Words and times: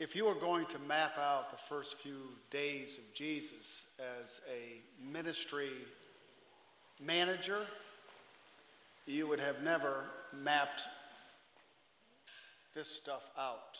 If 0.00 0.14
you 0.14 0.26
were 0.26 0.34
going 0.34 0.66
to 0.66 0.78
map 0.78 1.18
out 1.18 1.50
the 1.50 1.58
first 1.68 1.98
few 1.98 2.20
days 2.52 2.98
of 2.98 3.14
Jesus 3.14 3.84
as 3.98 4.40
a 4.48 4.80
ministry 5.04 5.72
manager, 7.04 7.66
you 9.06 9.26
would 9.26 9.40
have 9.40 9.60
never 9.64 10.04
mapped 10.32 10.82
this 12.76 12.86
stuff 12.86 13.22
out. 13.36 13.78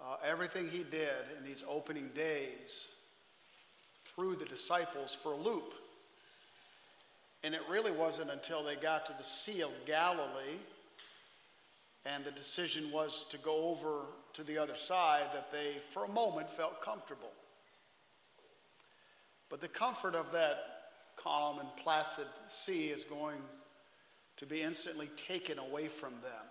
Uh, 0.00 0.16
everything 0.26 0.70
he 0.70 0.82
did 0.82 1.12
in 1.36 1.44
these 1.44 1.62
opening 1.68 2.08
days 2.14 2.88
threw 4.14 4.34
the 4.34 4.46
disciples 4.46 5.14
for 5.22 5.32
a 5.32 5.36
loop. 5.36 5.74
And 7.44 7.54
it 7.54 7.60
really 7.68 7.92
wasn't 7.92 8.30
until 8.30 8.64
they 8.64 8.76
got 8.76 9.04
to 9.06 9.14
the 9.18 9.24
Sea 9.24 9.60
of 9.60 9.70
Galilee 9.86 10.56
and 12.04 12.24
the 12.24 12.30
decision 12.30 12.90
was 12.90 13.26
to 13.30 13.38
go 13.38 13.68
over 13.68 14.02
to 14.34 14.42
the 14.42 14.58
other 14.58 14.76
side 14.76 15.26
that 15.34 15.50
they, 15.52 15.76
for 15.92 16.04
a 16.04 16.08
moment, 16.08 16.50
felt 16.50 16.80
comfortable. 16.80 17.32
But 19.50 19.60
the 19.60 19.68
comfort 19.68 20.14
of 20.14 20.30
that 20.32 20.56
calm 21.16 21.58
and 21.58 21.68
placid 21.82 22.26
sea 22.50 22.86
is 22.86 23.04
going 23.04 23.40
to 24.36 24.46
be 24.46 24.62
instantly 24.62 25.10
taken 25.16 25.58
away 25.58 25.88
from 25.88 26.12
them. 26.22 26.46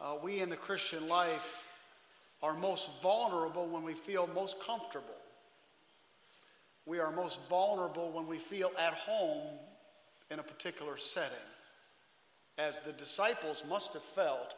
Uh, 0.00 0.16
we 0.22 0.40
in 0.40 0.50
the 0.50 0.56
Christian 0.56 1.08
life 1.08 1.64
are 2.42 2.54
most 2.54 2.90
vulnerable 3.02 3.66
when 3.68 3.84
we 3.84 3.94
feel 3.94 4.28
most 4.34 4.60
comfortable. 4.60 5.06
We 6.84 6.98
are 6.98 7.10
most 7.10 7.38
vulnerable 7.48 8.10
when 8.10 8.26
we 8.26 8.38
feel 8.38 8.70
at 8.78 8.92
home 8.92 9.58
in 10.30 10.38
a 10.38 10.42
particular 10.42 10.98
setting 10.98 11.38
as 12.58 12.80
the 12.80 12.92
disciples 12.92 13.62
must 13.68 13.92
have 13.94 14.02
felt 14.02 14.54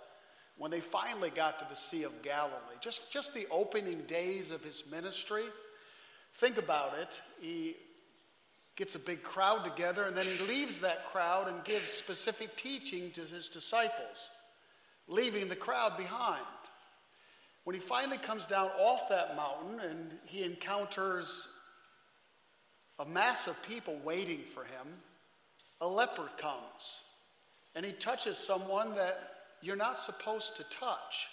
when 0.59 0.71
they 0.71 0.81
finally 0.81 1.31
got 1.31 1.59
to 1.59 1.67
the 1.69 1.77
Sea 1.77 2.03
of 2.05 2.23
Galilee. 2.23 2.77
Just, 2.81 3.11
just 3.11 3.35
the 3.35 3.47
opening 3.51 4.03
days 4.03 4.51
of 4.51 4.63
his 4.63 4.85
ministry. 4.91 5.45
Think 6.35 6.57
about 6.59 6.99
it. 6.99 7.21
He 7.41 7.77
gets 8.77 8.95
a 8.95 8.99
big 8.99 9.23
crowd 9.23 9.65
together, 9.65 10.05
and 10.05 10.17
then 10.17 10.27
he 10.27 10.39
leaves 10.47 10.79
that 10.79 11.07
crowd 11.07 11.49
and 11.49 11.65
gives 11.65 11.89
specific 11.89 12.57
teaching 12.57 13.11
to 13.13 13.23
his 13.23 13.49
disciples, 13.49 14.31
leaving 15.09 15.49
the 15.49 15.57
crowd 15.57 15.97
behind. 15.97 16.45
When 17.65 17.75
he 17.75 17.81
finally 17.81 18.19
comes 18.19 18.47
down 18.47 18.71
off 18.79 19.09
that 19.09 19.35
mountain 19.35 19.81
and 19.81 20.13
he 20.25 20.45
encounters 20.45 21.49
a 22.99 23.05
mass 23.05 23.47
of 23.47 23.61
people 23.63 23.99
waiting 24.05 24.43
for 24.55 24.65
him, 24.65 24.87
a 25.81 25.87
leper 25.87 26.29
comes 26.39 27.01
and 27.77 27.85
he 27.85 27.93
touches 27.93 28.39
someone 28.39 28.95
that 28.97 29.35
you're 29.61 29.77
not 29.77 29.99
supposed 29.99 30.57
to 30.57 30.65
touch. 30.65 31.29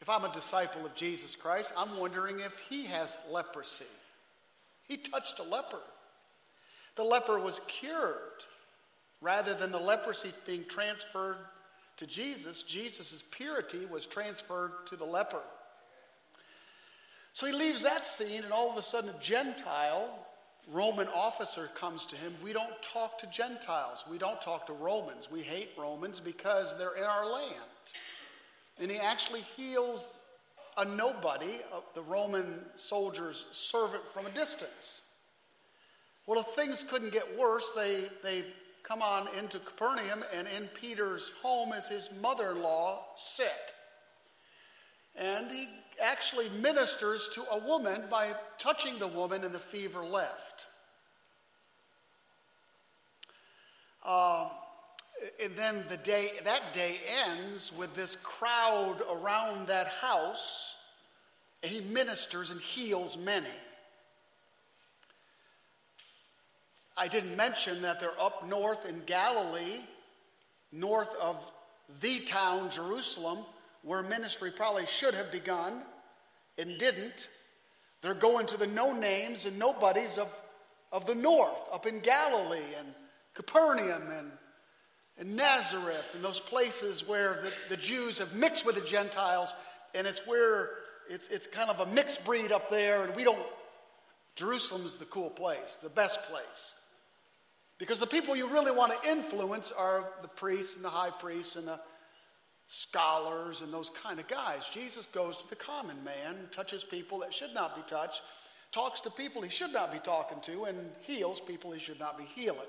If 0.00 0.08
I'm 0.08 0.24
a 0.24 0.32
disciple 0.32 0.84
of 0.84 0.94
Jesus 0.96 1.36
Christ, 1.36 1.70
I'm 1.76 1.98
wondering 1.98 2.40
if 2.40 2.58
he 2.68 2.86
has 2.86 3.16
leprosy. 3.30 3.84
He 4.88 4.96
touched 4.96 5.38
a 5.38 5.44
leper. 5.44 5.78
The 6.96 7.04
leper 7.04 7.38
was 7.38 7.60
cured. 7.68 8.16
Rather 9.20 9.54
than 9.54 9.70
the 9.70 9.78
leprosy 9.78 10.32
being 10.46 10.64
transferred 10.64 11.36
to 11.98 12.06
Jesus, 12.06 12.62
Jesus' 12.62 13.22
purity 13.30 13.86
was 13.86 14.06
transferred 14.06 14.72
to 14.86 14.96
the 14.96 15.04
leper. 15.04 15.42
So 17.34 17.46
he 17.46 17.52
leaves 17.52 17.82
that 17.82 18.04
scene, 18.04 18.44
and 18.44 18.52
all 18.52 18.70
of 18.70 18.76
a 18.76 18.82
sudden, 18.82 19.10
a 19.10 19.22
Gentile 19.22 20.08
Roman 20.70 21.08
officer 21.08 21.70
comes 21.74 22.06
to 22.06 22.16
him, 22.16 22.34
we 22.42 22.52
don't 22.52 22.80
talk 22.82 23.18
to 23.18 23.26
Gentiles. 23.26 24.04
We 24.10 24.18
don't 24.18 24.40
talk 24.40 24.66
to 24.68 24.72
Romans. 24.72 25.28
We 25.30 25.42
hate 25.42 25.70
Romans 25.76 26.20
because 26.20 26.76
they're 26.78 26.96
in 26.96 27.04
our 27.04 27.30
land. 27.30 27.54
And 28.78 28.90
he 28.90 28.98
actually 28.98 29.44
heals 29.56 30.06
a 30.76 30.84
nobody, 30.84 31.60
the 31.94 32.02
Roman 32.02 32.60
soldier's 32.76 33.46
servant, 33.52 34.02
from 34.14 34.26
a 34.26 34.30
distance. 34.30 35.02
Well, 36.26 36.40
if 36.40 36.46
things 36.54 36.84
couldn't 36.88 37.12
get 37.12 37.38
worse, 37.38 37.70
they, 37.74 38.08
they 38.22 38.44
come 38.82 39.02
on 39.02 39.28
into 39.36 39.58
Capernaum, 39.58 40.24
and 40.32 40.46
in 40.48 40.68
Peter's 40.68 41.32
home 41.42 41.72
is 41.72 41.86
his 41.86 42.08
mother 42.20 42.52
in 42.52 42.62
law 42.62 43.06
sick. 43.16 43.50
And 45.16 45.50
he 45.50 45.68
actually 46.00 46.48
ministers 46.50 47.28
to 47.34 47.44
a 47.50 47.58
woman 47.58 48.04
by 48.10 48.34
touching 48.58 48.98
the 48.98 49.08
woman, 49.08 49.44
and 49.44 49.54
the 49.54 49.58
fever 49.58 50.04
left. 50.04 50.66
Uh, 54.04 54.48
and 55.42 55.54
then 55.56 55.84
the 55.88 55.96
day 55.96 56.32
that 56.44 56.72
day 56.72 56.98
ends 57.28 57.72
with 57.76 57.94
this 57.94 58.16
crowd 58.22 58.96
around 59.10 59.68
that 59.68 59.88
house, 59.88 60.74
and 61.62 61.70
he 61.70 61.80
ministers 61.80 62.50
and 62.50 62.60
heals 62.60 63.16
many. 63.16 63.46
I 66.96 67.08
didn't 67.08 67.36
mention 67.36 67.82
that 67.82 68.00
they're 68.00 68.20
up 68.20 68.46
north 68.46 68.86
in 68.86 69.02
Galilee, 69.06 69.80
north 70.72 71.14
of 71.20 71.36
the 72.00 72.20
town 72.20 72.70
Jerusalem, 72.70 73.40
where 73.82 74.02
ministry 74.02 74.50
probably 74.50 74.86
should 74.86 75.14
have 75.14 75.30
begun 75.30 75.82
and 76.58 76.78
didn't. 76.78 77.28
They're 78.02 78.14
going 78.14 78.46
to 78.46 78.56
the 78.56 78.66
no 78.66 78.92
names 78.92 79.46
and 79.46 79.58
nobodies 79.58 80.18
of, 80.18 80.28
of 80.90 81.06
the 81.06 81.14
north, 81.14 81.56
up 81.72 81.86
in 81.86 82.00
Galilee 82.00 82.74
and 82.78 82.88
Capernaum 83.34 84.10
and, 84.10 84.30
and 85.18 85.36
Nazareth, 85.36 86.04
and 86.14 86.24
those 86.24 86.40
places 86.40 87.06
where 87.06 87.42
the, 87.44 87.76
the 87.76 87.76
Jews 87.76 88.18
have 88.18 88.34
mixed 88.34 88.66
with 88.66 88.74
the 88.74 88.80
Gentiles, 88.80 89.52
and 89.94 90.06
it's 90.06 90.26
where 90.26 90.70
it's, 91.08 91.28
it's 91.28 91.46
kind 91.46 91.70
of 91.70 91.80
a 91.80 91.90
mixed 91.90 92.24
breed 92.24 92.52
up 92.52 92.70
there, 92.70 93.04
and 93.04 93.14
we 93.14 93.24
don't. 93.24 93.46
Jerusalem 94.34 94.86
is 94.86 94.96
the 94.96 95.04
cool 95.06 95.30
place, 95.30 95.76
the 95.82 95.90
best 95.90 96.22
place. 96.22 96.74
Because 97.78 97.98
the 97.98 98.06
people 98.06 98.34
you 98.34 98.46
really 98.46 98.70
want 98.70 98.92
to 98.92 99.10
influence 99.10 99.72
are 99.72 100.04
the 100.22 100.28
priests 100.28 100.76
and 100.76 100.84
the 100.84 100.90
high 100.90 101.10
priests 101.10 101.56
and 101.56 101.66
the 101.66 101.80
scholars 102.74 103.60
and 103.60 103.70
those 103.70 103.90
kind 104.02 104.18
of 104.18 104.26
guys. 104.28 104.64
Jesus 104.72 105.04
goes 105.04 105.36
to 105.36 105.50
the 105.50 105.56
common 105.56 106.02
man, 106.02 106.48
touches 106.50 106.82
people 106.82 107.18
that 107.18 107.34
should 107.34 107.52
not 107.52 107.76
be 107.76 107.82
touched, 107.86 108.22
talks 108.72 109.02
to 109.02 109.10
people 109.10 109.42
he 109.42 109.50
should 109.50 109.74
not 109.74 109.92
be 109.92 109.98
talking 109.98 110.38
to, 110.40 110.64
and 110.64 110.78
heals 111.02 111.38
people 111.38 111.70
he 111.70 111.78
should 111.78 112.00
not 112.00 112.16
be 112.16 112.24
healing. 112.24 112.60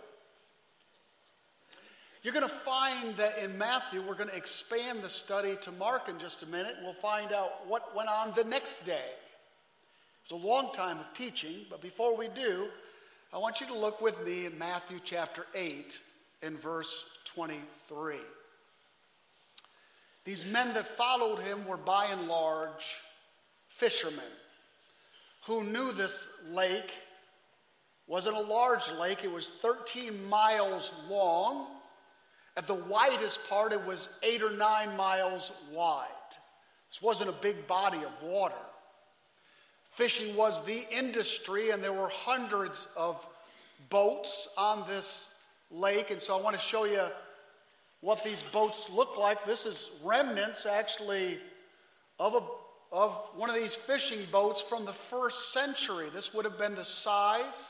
You're 2.22 2.34
going 2.34 2.48
to 2.48 2.54
find 2.54 3.16
that 3.16 3.38
in 3.38 3.58
Matthew, 3.58 4.02
we're 4.02 4.16
going 4.16 4.30
to 4.30 4.36
expand 4.36 5.04
the 5.04 5.10
study 5.10 5.56
to 5.62 5.72
Mark 5.72 6.10
in 6.10 6.20
just 6.20 6.44
a 6.44 6.48
minute, 6.48 6.74
and 6.76 6.86
we'll 6.86 6.96
find 6.96 7.32
out 7.32 7.66
what 7.66 7.96
went 7.96 8.10
on 8.10 8.34
the 8.36 8.44
next 8.44 8.86
day. 8.86 9.12
It's 10.24 10.34
a 10.34 10.36
long 10.36 10.74
time 10.74 11.00
of 11.00 11.06
teaching, 11.14 11.66
but 11.70 11.82
before 11.82 12.18
we 12.18 12.28
do, 12.28 12.68
I 13.32 13.38
want 13.38 13.62
you 13.62 13.68
to 13.68 13.74
look 13.74 14.02
with 14.02 14.22
me 14.26 14.48
in 14.48 14.58
Matthew 14.58 15.00
chapter 15.04 15.46
8 15.56 15.98
and 16.42 16.62
verse 16.62 17.06
23. 17.24 18.18
These 20.26 20.46
men 20.46 20.74
that 20.74 20.98
followed 20.98 21.40
him 21.40 21.66
were 21.66 21.78
by 21.78 22.06
and 22.06 22.28
large 22.28 22.96
fishermen 23.68 24.24
who 25.46 25.64
knew 25.64 25.92
this 25.92 26.28
lake 26.50 26.92
wasn't 28.08 28.36
a 28.36 28.42
large 28.42 28.92
lake, 28.92 29.24
it 29.24 29.32
was 29.32 29.52
13 29.62 30.28
miles 30.28 30.94
long. 31.10 31.68
At 32.56 32.68
the 32.68 32.76
widest 32.76 33.40
part, 33.50 33.74
it 33.74 33.84
was 33.86 34.10
eight 34.22 34.44
or 34.44 34.52
nine 34.52 34.96
miles 34.96 35.52
wide. 35.72 36.08
This 36.90 37.02
wasn't 37.02 37.30
a 37.30 37.34
big 37.34 37.66
body 37.66 38.00
of 38.04 38.12
water. 38.22 38.56
Fishing 39.94 40.36
was 40.36 40.64
the 40.66 40.86
industry, 40.96 41.72
and 41.72 41.84
there 41.84 41.94
were 41.94 42.10
hundreds 42.10 42.88
of 42.96 43.26
boats 43.90 44.48
on 44.58 44.88
this 44.88 45.26
lake. 45.72 46.12
And 46.12 46.22
so 46.22 46.38
I 46.38 46.42
want 46.42 46.56
to 46.56 46.62
show 46.62 46.86
you 46.86 47.08
what 48.04 48.22
these 48.22 48.44
boats 48.52 48.90
look 48.90 49.18
like. 49.18 49.46
This 49.46 49.66
is 49.66 49.90
remnants, 50.04 50.66
actually, 50.66 51.40
of, 52.20 52.36
a, 52.36 52.42
of 52.94 53.18
one 53.38 53.50
of 53.50 53.56
these 53.56 53.76
fishing 53.76 54.28
boats 54.30 54.62
from 54.62 54.84
the 54.84 54.92
first 54.92 55.54
century. 55.54 56.10
This 56.14 56.34
would 56.34 56.44
have 56.44 56.58
been 56.58 56.76
the 56.76 56.84
size. 56.84 57.70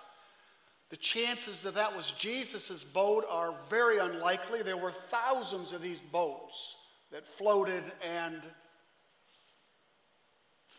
The 0.89 0.97
chances 0.97 1.62
that 1.62 1.75
that 1.75 1.95
was 1.95 2.13
Jesus' 2.18 2.83
boat 2.83 3.25
are 3.30 3.53
very 3.69 4.00
unlikely. 4.00 4.63
There 4.63 4.75
were 4.75 4.94
thousands 5.12 5.71
of 5.71 5.83
these 5.83 6.00
boats 6.00 6.77
that 7.12 7.27
floated 7.38 7.83
and 8.03 8.41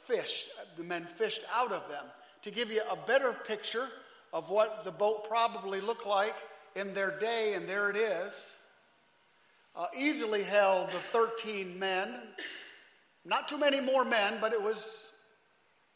fished. 0.08 0.48
The 0.76 0.82
men 0.82 1.06
fished 1.16 1.42
out 1.54 1.70
of 1.70 1.88
them. 1.88 2.06
To 2.42 2.50
give 2.50 2.72
you 2.72 2.82
a 2.90 2.96
better 3.06 3.32
picture 3.32 3.86
of 4.32 4.50
what 4.50 4.82
the 4.82 4.90
boat 4.90 5.28
probably 5.28 5.80
looked 5.80 6.06
like 6.08 6.34
in 6.74 6.92
their 6.92 7.16
day, 7.20 7.54
and 7.54 7.68
there 7.68 7.88
it 7.88 7.96
is 7.96 8.56
uh, 9.76 9.86
easily 9.96 10.42
held 10.42 10.88
the 10.88 11.00
13 11.12 11.78
men. 11.78 12.14
Not 13.24 13.48
too 13.48 13.58
many 13.58 13.80
more 13.80 14.04
men, 14.04 14.38
but 14.40 14.52
it 14.52 14.62
was 14.62 15.04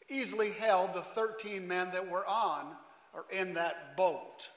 easily 0.09 0.51
held 0.51 0.93
the 0.93 1.01
13 1.01 1.67
men 1.67 1.91
that 1.91 2.09
were 2.09 2.25
on 2.25 2.73
or 3.13 3.25
in 3.31 3.53
that 3.53 3.95
boat. 3.95 4.49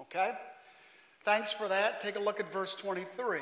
Okay? 0.00 0.32
Thanks 1.24 1.52
for 1.52 1.68
that. 1.68 2.00
Take 2.00 2.16
a 2.16 2.20
look 2.20 2.40
at 2.40 2.52
verse 2.52 2.74
23. 2.74 3.40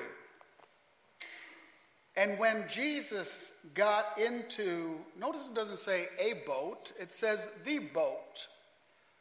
And 2.16 2.38
when 2.38 2.66
Jesus 2.68 3.52
got 3.74 4.18
into, 4.18 4.96
notice 5.18 5.46
it 5.46 5.54
doesn't 5.54 5.78
say 5.78 6.08
a 6.18 6.44
boat, 6.46 6.92
it 7.00 7.10
says 7.10 7.48
the 7.64 7.78
boat. 7.78 8.48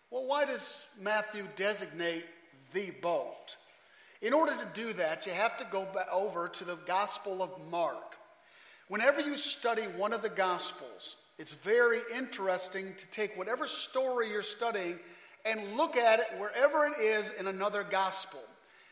Well, 0.10 0.26
why 0.26 0.44
does 0.44 0.88
Matthew 1.00 1.48
designate 1.56 2.26
the 2.74 2.92
boat? 3.02 3.56
In 4.22 4.34
order 4.34 4.56
to 4.56 4.68
do 4.74 4.94
that, 4.94 5.26
you 5.26 5.32
have 5.32 5.58
to 5.58 5.66
go 5.72 5.88
over 6.12 6.48
to 6.48 6.64
the 6.64 6.76
Gospel 6.86 7.42
of 7.42 7.50
Mark. 7.72 8.18
Whenever 8.88 9.20
you 9.20 9.36
study 9.36 9.84
one 9.84 10.14
of 10.14 10.22
the 10.22 10.30
Gospels, 10.30 11.16
it's 11.40 11.54
very 11.54 12.02
interesting 12.16 12.94
to 12.98 13.08
take 13.08 13.36
whatever 13.36 13.66
story 13.66 14.30
you're 14.30 14.44
studying 14.44 15.00
and 15.44 15.76
look 15.76 15.98
at 15.98 16.20
it 16.20 16.28
wherever 16.38 16.86
it 16.86 17.00
is 17.02 17.32
in 17.40 17.48
another 17.48 17.84
Gospel. 17.84 18.42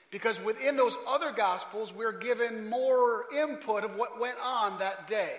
Because 0.10 0.42
within 0.42 0.76
those 0.76 0.98
other 1.08 1.32
Gospels, 1.32 1.94
we're 1.94 2.18
given 2.18 2.68
more 2.68 3.26
input 3.38 3.84
of 3.84 3.96
what 3.96 4.20
went 4.20 4.38
on 4.44 4.80
that 4.80 5.06
day. 5.06 5.36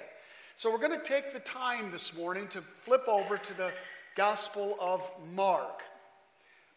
So 0.55 0.71
we're 0.71 0.79
going 0.79 0.97
to 0.97 1.05
take 1.05 1.33
the 1.33 1.41
time 1.41 1.91
this 1.91 2.15
morning 2.15 2.47
to 2.49 2.63
flip 2.85 3.09
over 3.09 3.39
to 3.39 3.55
the 3.55 3.73
Gospel 4.15 4.77
of 4.79 5.11
Mark. 5.35 5.83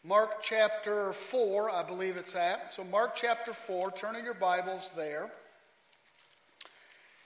Mark 0.06 0.44
chapter 0.44 1.14
4, 1.14 1.70
I 1.70 1.82
believe 1.82 2.18
it's 2.18 2.36
at. 2.36 2.74
So, 2.74 2.84
Mark 2.84 3.16
chapter 3.16 3.54
4, 3.54 3.90
turn 3.92 4.18
in 4.18 4.26
your 4.26 4.34
Bibles 4.34 4.92
there. 4.98 5.32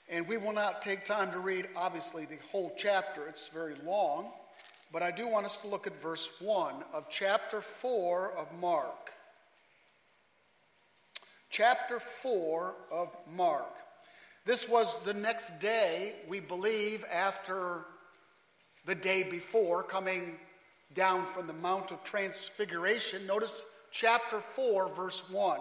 And 0.07 0.27
we 0.27 0.37
will 0.37 0.53
not 0.53 0.83
take 0.83 1.03
time 1.03 1.31
to 1.31 1.39
read, 1.39 1.69
obviously, 1.75 2.25
the 2.25 2.37
whole 2.51 2.71
chapter, 2.77 3.25
it's 3.25 3.47
very 3.47 3.73
long. 3.83 4.29
But 4.93 5.01
I 5.01 5.09
do 5.09 5.27
want 5.27 5.47
us 5.47 5.57
to 5.61 5.67
look 5.67 5.87
at 5.87 5.99
verse 5.99 6.29
1 6.39 6.75
of 6.93 7.05
chapter 7.09 7.61
4 7.61 8.37
of 8.37 8.45
Mark. 8.59 9.11
Chapter 11.49 11.99
4 11.99 12.75
of 12.91 13.09
Mark. 13.35 13.73
This 14.45 14.69
was 14.69 14.99
the 14.99 15.15
next 15.15 15.59
day, 15.59 16.13
we 16.27 16.41
believe, 16.41 17.03
after 17.11 17.85
the 18.85 18.93
day 18.93 19.23
before, 19.23 19.81
coming 19.81 20.35
down 20.93 21.25
from 21.25 21.47
the 21.47 21.53
Mount 21.53 21.91
of 21.91 22.03
Transfiguration. 22.03 23.25
Notice 23.25 23.65
chapter 23.91 24.39
4, 24.55 24.93
verse 24.95 25.23
1. 25.29 25.59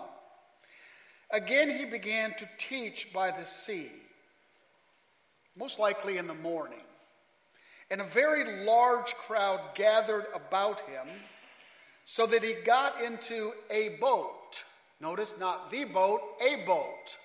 Again, 1.32 1.70
he 1.70 1.84
began 1.84 2.34
to 2.38 2.48
teach 2.58 3.12
by 3.12 3.30
the 3.30 3.44
sea, 3.44 3.90
most 5.56 5.78
likely 5.78 6.18
in 6.18 6.26
the 6.26 6.34
morning. 6.34 6.82
And 7.90 8.00
a 8.00 8.04
very 8.04 8.64
large 8.64 9.14
crowd 9.14 9.60
gathered 9.74 10.26
about 10.34 10.80
him, 10.82 11.06
so 12.04 12.26
that 12.26 12.44
he 12.44 12.54
got 12.64 13.00
into 13.02 13.52
a 13.70 13.96
boat. 14.00 14.62
Notice, 15.00 15.34
not 15.38 15.70
the 15.70 15.84
boat, 15.84 16.20
a 16.40 16.64
boat. 16.64 17.16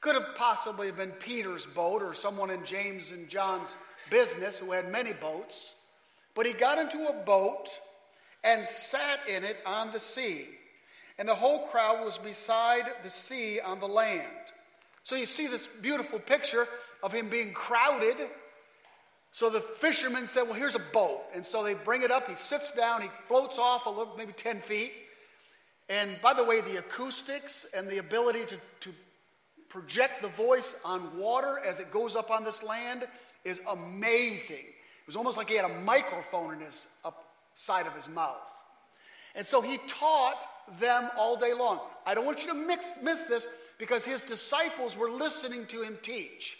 Could 0.00 0.14
have 0.14 0.36
possibly 0.36 0.92
been 0.92 1.10
Peter's 1.10 1.66
boat 1.66 2.02
or 2.02 2.14
someone 2.14 2.50
in 2.50 2.64
James 2.64 3.10
and 3.10 3.28
John's 3.28 3.76
business 4.10 4.58
who 4.58 4.70
had 4.70 4.90
many 4.90 5.12
boats. 5.12 5.74
But 6.38 6.46
he 6.46 6.52
got 6.52 6.78
into 6.78 7.08
a 7.08 7.12
boat 7.12 7.68
and 8.44 8.64
sat 8.68 9.28
in 9.28 9.42
it 9.42 9.56
on 9.66 9.90
the 9.90 9.98
sea. 9.98 10.46
And 11.18 11.28
the 11.28 11.34
whole 11.34 11.66
crowd 11.66 12.04
was 12.04 12.16
beside 12.16 12.84
the 13.02 13.10
sea 13.10 13.58
on 13.58 13.80
the 13.80 13.88
land. 13.88 14.22
So 15.02 15.16
you 15.16 15.26
see 15.26 15.48
this 15.48 15.66
beautiful 15.82 16.20
picture 16.20 16.68
of 17.02 17.12
him 17.12 17.28
being 17.28 17.52
crowded. 17.52 18.18
So 19.32 19.50
the 19.50 19.60
fishermen 19.60 20.28
said, 20.28 20.42
Well, 20.42 20.52
here's 20.52 20.76
a 20.76 20.82
boat. 20.92 21.22
And 21.34 21.44
so 21.44 21.64
they 21.64 21.74
bring 21.74 22.02
it 22.02 22.12
up. 22.12 22.28
He 22.28 22.36
sits 22.36 22.70
down. 22.70 23.02
He 23.02 23.08
floats 23.26 23.58
off 23.58 23.86
a 23.86 23.90
little, 23.90 24.14
maybe 24.16 24.32
10 24.32 24.60
feet. 24.60 24.92
And 25.88 26.20
by 26.22 26.34
the 26.34 26.44
way, 26.44 26.60
the 26.60 26.76
acoustics 26.76 27.66
and 27.74 27.88
the 27.88 27.98
ability 27.98 28.44
to, 28.44 28.58
to 28.82 28.94
project 29.68 30.22
the 30.22 30.28
voice 30.28 30.76
on 30.84 31.18
water 31.18 31.58
as 31.66 31.80
it 31.80 31.90
goes 31.90 32.14
up 32.14 32.30
on 32.30 32.44
this 32.44 32.62
land 32.62 33.08
is 33.44 33.60
amazing 33.68 34.66
was 35.08 35.16
almost 35.16 35.38
like 35.38 35.48
he 35.48 35.56
had 35.56 35.64
a 35.64 35.80
microphone 35.80 36.52
in 36.52 36.60
his 36.60 36.86
side 37.54 37.86
of 37.86 37.94
his 37.94 38.08
mouth. 38.08 38.36
And 39.34 39.46
so 39.46 39.62
he 39.62 39.78
taught 39.88 40.46
them 40.78 41.08
all 41.16 41.36
day 41.36 41.54
long. 41.54 41.80
I 42.04 42.14
don't 42.14 42.26
want 42.26 42.42
you 42.42 42.48
to 42.48 42.54
mix, 42.54 42.84
miss 43.02 43.24
this 43.24 43.48
because 43.78 44.04
his 44.04 44.20
disciples 44.20 44.96
were 44.96 45.10
listening 45.10 45.66
to 45.68 45.80
him 45.80 45.96
teach. 46.02 46.58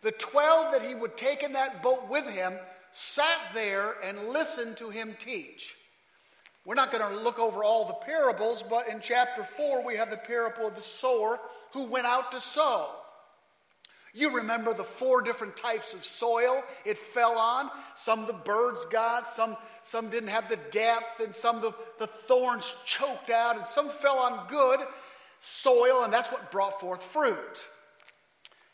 The 0.00 0.12
12 0.12 0.72
that 0.72 0.82
he 0.82 0.94
would 0.94 1.16
take 1.18 1.42
in 1.42 1.52
that 1.52 1.82
boat 1.82 2.08
with 2.08 2.26
him 2.26 2.54
sat 2.90 3.40
there 3.52 3.96
and 4.02 4.28
listened 4.28 4.78
to 4.78 4.88
him 4.88 5.14
teach. 5.18 5.74
We're 6.64 6.74
not 6.74 6.90
going 6.90 7.06
to 7.06 7.20
look 7.20 7.38
over 7.38 7.62
all 7.62 7.86
the 7.86 7.94
parables, 7.94 8.64
but 8.68 8.88
in 8.88 9.00
chapter 9.00 9.44
4, 9.44 9.84
we 9.84 9.96
have 9.96 10.10
the 10.10 10.16
parable 10.16 10.66
of 10.66 10.74
the 10.74 10.82
sower 10.82 11.38
who 11.72 11.84
went 11.84 12.06
out 12.06 12.32
to 12.32 12.40
sow. 12.40 12.90
You 14.16 14.34
remember 14.34 14.72
the 14.72 14.82
four 14.82 15.20
different 15.20 15.58
types 15.58 15.92
of 15.92 16.02
soil 16.02 16.64
it 16.86 16.96
fell 16.96 17.36
on. 17.36 17.70
Some 17.94 18.26
the 18.26 18.32
birds 18.32 18.86
got, 18.86 19.28
some, 19.28 19.58
some 19.82 20.08
didn't 20.08 20.30
have 20.30 20.48
the 20.48 20.58
depth, 20.70 21.20
and 21.22 21.34
some 21.34 21.60
the, 21.60 21.74
the 21.98 22.06
thorns 22.06 22.72
choked 22.86 23.28
out, 23.28 23.58
and 23.58 23.66
some 23.66 23.90
fell 23.90 24.18
on 24.18 24.48
good 24.48 24.80
soil, 25.40 26.02
and 26.04 26.10
that's 26.10 26.32
what 26.32 26.50
brought 26.50 26.80
forth 26.80 27.02
fruit. 27.02 27.66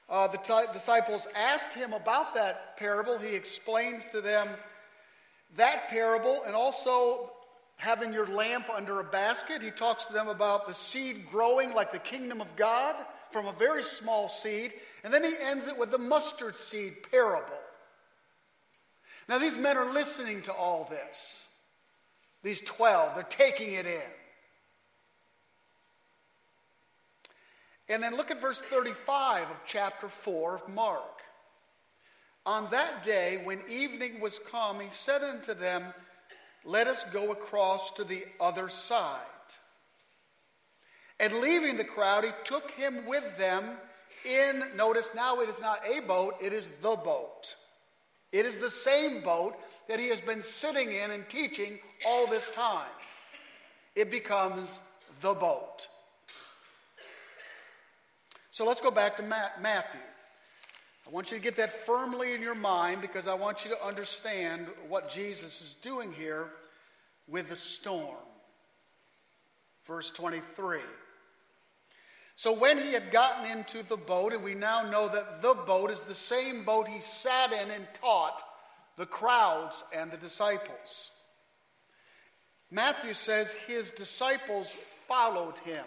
Uh, 0.09 0.29
the 0.29 0.39
t- 0.39 0.73
disciples 0.73 1.27
asked 1.35 1.75
him 1.75 1.93
about 1.93 2.35
that 2.35 2.77
parable. 2.77 3.19
He 3.19 3.35
explains 3.35 4.11
to 4.11 4.21
them 4.21 4.49
that 5.56 5.89
parable 5.89 6.44
and 6.47 6.55
also 6.55 7.33
having 7.77 8.12
your 8.12 8.29
lamp 8.29 8.71
under 8.71 9.00
a 9.00 9.05
basket. 9.05 9.61
He 9.61 9.73
talks 9.73 10.05
to 10.05 10.12
them 10.12 10.29
about 10.29 10.69
the 10.69 10.75
seed 10.75 11.27
growing 11.33 11.75
like 11.75 11.91
the 11.91 11.99
kingdom 11.99 12.41
of 12.41 12.55
God 12.55 12.94
from 13.32 13.46
a 13.46 13.52
very 13.52 13.82
small 13.82 14.29
seed, 14.29 14.75
and 15.05 15.12
then 15.12 15.25
he 15.25 15.34
ends 15.40 15.67
it 15.67 15.79
with 15.79 15.90
the 15.90 15.99
mustard 15.99 16.56
seed 16.56 16.96
parable. 17.11 17.46
Now, 19.29 19.38
these 19.38 19.56
men 19.56 19.76
are 19.76 19.93
listening 19.93 20.43
to 20.43 20.52
all 20.52 20.87
this. 20.90 21.46
These 22.43 22.61
12, 22.62 23.14
they're 23.14 23.25
taking 23.25 23.73
it 23.73 23.87
in. 23.87 24.00
And 27.88 28.02
then 28.02 28.17
look 28.17 28.31
at 28.31 28.40
verse 28.40 28.61
35 28.61 29.50
of 29.50 29.56
chapter 29.67 30.08
4 30.08 30.56
of 30.56 30.69
Mark. 30.69 31.23
On 32.44 32.69
that 32.70 33.02
day, 33.02 33.40
when 33.44 33.61
evening 33.69 34.20
was 34.20 34.40
come, 34.50 34.81
he 34.81 34.88
said 34.90 35.23
unto 35.23 35.55
them, 35.55 35.84
Let 36.64 36.88
us 36.88 37.05
go 37.12 37.31
across 37.31 37.90
to 37.93 38.05
the 38.05 38.25
other 38.40 38.69
side. 38.69 39.20
And 41.22 41.34
leaving 41.34 41.76
the 41.76 41.84
crowd, 41.84 42.24
he 42.24 42.30
took 42.42 42.72
him 42.72 43.06
with 43.06 43.24
them 43.38 43.64
in, 44.24 44.64
notice 44.76 45.10
now 45.14 45.40
it 45.40 45.48
is 45.48 45.60
not 45.60 45.78
a 45.86 46.00
boat, 46.00 46.34
it 46.42 46.52
is 46.52 46.69
the 46.82 46.96
boat. 46.96 47.55
It 48.32 48.44
is 48.44 48.58
the 48.58 48.70
same 48.70 49.22
boat 49.22 49.55
that 49.88 50.00
he 50.00 50.08
has 50.08 50.20
been 50.20 50.43
sitting 50.43 50.91
in 50.91 51.12
and 51.12 51.29
teaching 51.29 51.79
all 52.05 52.26
this 52.26 52.50
time. 52.50 52.91
It 53.94 54.10
becomes 54.10 54.81
the 55.20 55.32
boat. 55.34 55.86
So 58.50 58.67
let's 58.67 58.81
go 58.81 58.91
back 58.91 59.17
to 59.19 59.22
Matthew. 59.22 60.00
I 61.06 61.10
want 61.10 61.31
you 61.31 61.36
to 61.36 61.43
get 61.43 61.56
that 61.56 61.86
firmly 61.86 62.34
in 62.34 62.41
your 62.41 62.55
mind 62.56 63.00
because 63.00 63.29
I 63.29 63.34
want 63.34 63.64
you 63.64 63.70
to 63.70 63.86
understand 63.86 64.67
what 64.88 65.08
Jesus 65.08 65.60
is 65.60 65.74
doing 65.74 66.12
here 66.12 66.48
with 67.29 67.48
the 67.48 67.56
storm. 67.56 68.17
Verse 69.86 70.10
23. 70.10 70.81
So 72.43 72.53
when 72.53 72.77
he 72.77 72.93
had 72.93 73.13
gotten 73.13 73.49
into 73.56 73.84
the 73.84 73.96
boat, 73.96 74.32
and 74.32 74.43
we 74.43 74.56
now 74.56 74.82
know 74.91 75.06
that 75.06 75.43
the 75.43 75.55
boat 75.55 75.93
is 75.93 76.01
the 76.01 76.13
same 76.13 76.65
boat 76.65 76.89
he 76.89 76.99
sat 76.99 77.53
in 77.53 77.70
and 77.70 77.87
taught 78.01 78.43
the 78.96 79.06
crowds 79.06 79.84
and 79.94 80.11
the 80.11 80.17
disciples. 80.17 81.13
Matthew 82.69 83.15
says 83.15 83.55
his 83.69 83.93
disciples 83.93 84.75
followed 85.06 85.56
him. 85.58 85.84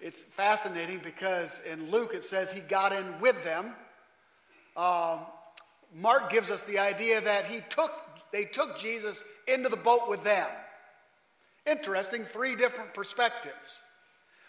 It's 0.00 0.24
fascinating 0.24 1.00
because 1.04 1.62
in 1.70 1.92
Luke 1.92 2.10
it 2.12 2.24
says 2.24 2.50
he 2.50 2.58
got 2.58 2.92
in 2.92 3.20
with 3.20 3.36
them. 3.44 3.66
Um, 4.76 5.20
Mark 5.94 6.28
gives 6.28 6.50
us 6.50 6.64
the 6.64 6.80
idea 6.80 7.20
that 7.20 7.46
he 7.46 7.60
took, 7.68 7.92
they 8.32 8.46
took 8.46 8.80
Jesus 8.80 9.22
into 9.46 9.68
the 9.68 9.76
boat 9.76 10.08
with 10.08 10.24
them. 10.24 10.48
Interesting, 11.66 12.24
three 12.24 12.56
different 12.56 12.94
perspectives. 12.94 13.80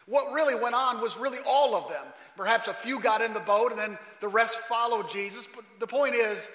What 0.08 0.32
really 0.32 0.56
went 0.56 0.74
on 0.74 1.02
was 1.02 1.18
really 1.18 1.40
all 1.46 1.76
of 1.76 1.90
them. 1.90 2.06
Perhaps 2.38 2.68
a 2.68 2.74
few 2.74 3.00
got 3.00 3.22
in 3.22 3.34
the 3.34 3.40
boat 3.42 3.72
and 3.72 3.80
then 3.80 3.98
the 4.22 4.28
rest 4.28 4.58
followed 4.70 5.10
Jesus. 5.12 5.48
But 5.54 5.66
the 5.80 5.88
point 5.88 6.16
is, 6.16 6.48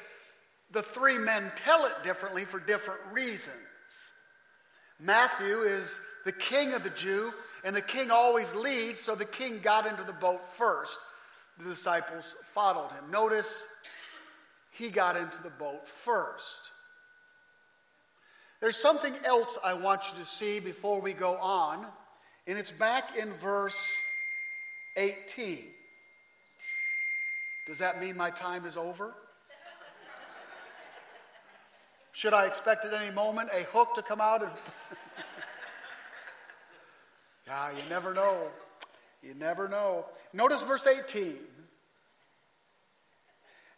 the 0.71 0.83
three 0.83 1.19
men 1.19 1.53
tell 1.65 1.85
it 1.85 2.03
differently 2.03 2.47
for 2.47 2.59
different 2.59 3.01
reasons. 3.13 3.57
Matthew 4.99 5.63
is 5.63 6.01
the 6.25 6.33
king 6.33 6.73
of 6.73 6.83
the 6.83 6.91
Jew, 6.91 7.33
and 7.65 7.77
the 7.77 7.83
king 7.83 8.11
always 8.11 8.55
leads, 8.55 9.01
so 9.01 9.15
the 9.15 9.25
king 9.25 9.61
got 9.63 9.87
into 9.87 10.03
the 10.03 10.13
boat 10.13 10.47
first. 10.57 10.99
The 11.59 11.69
disciples 11.69 12.35
followed 12.55 12.91
him. 12.93 13.11
Notice 13.11 13.65
he 14.71 14.89
got 14.89 15.17
into 15.17 15.43
the 15.43 15.51
boat 15.51 15.87
first. 15.87 16.71
There's 18.61 18.77
something 18.77 19.13
else 19.25 19.59
I 19.63 19.75
want 19.75 20.03
you 20.11 20.23
to 20.23 20.29
see 20.29 20.61
before 20.61 21.01
we 21.01 21.13
go 21.13 21.37
on. 21.37 21.85
And 22.47 22.59
it's 22.59 22.73
back 22.73 23.17
in 23.17 23.33
verse 23.35 23.81
18. 24.97 25.59
Does 27.67 27.79
that 27.79 28.01
mean 28.01 28.17
my 28.17 28.31
time 28.31 28.67
is 28.67 28.77
over? 28.77 29.15
Should 32.13 32.35
I 32.35 32.47
expect 32.47 32.85
at 32.85 32.93
any 32.93 33.15
moment 33.15 33.51
a 33.53 33.63
hook 33.65 33.95
to 33.95 34.03
come 34.03 34.21
out 34.21 34.43
and. 34.43 34.51
yeah, 37.47 37.71
you 37.71 37.83
never 37.89 38.13
know. 38.13 38.49
You 39.23 39.35
never 39.35 39.69
know. 39.69 40.05
Notice 40.33 40.63
verse 40.63 40.87
18. 40.87 41.37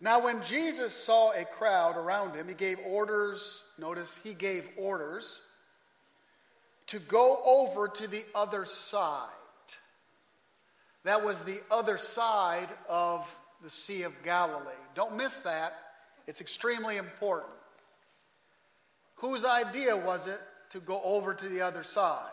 Now, 0.00 0.23
when 0.23 0.42
Jesus 0.42 0.94
saw 0.94 1.33
a 1.33 1.44
crowd 1.44 1.97
around 1.97 2.35
him, 2.35 2.49
he 2.49 2.54
gave 2.54 2.78
orders. 2.87 3.62
Notice 3.78 4.18
he 4.25 4.35
gave 4.35 4.68
orders 4.76 5.42
to 6.88 6.98
go 6.98 7.40
over 7.44 7.88
to 7.88 8.06
the 8.06 8.24
other 8.34 8.64
side. 8.64 9.28
That 11.04 11.24
was 11.24 11.42
the 11.44 11.60
other 11.70 11.98
side 11.98 12.68
of 12.88 13.26
the 13.62 13.70
Sea 13.70 14.02
of 14.02 14.22
Galilee. 14.22 14.72
Don't 14.94 15.16
miss 15.16 15.40
that, 15.40 15.74
it's 16.26 16.40
extremely 16.40 16.96
important. 16.96 17.52
Whose 19.16 19.44
idea 19.44 19.96
was 19.96 20.26
it 20.26 20.40
to 20.70 20.80
go 20.80 21.00
over 21.02 21.34
to 21.34 21.48
the 21.48 21.60
other 21.60 21.84
side? 21.84 22.30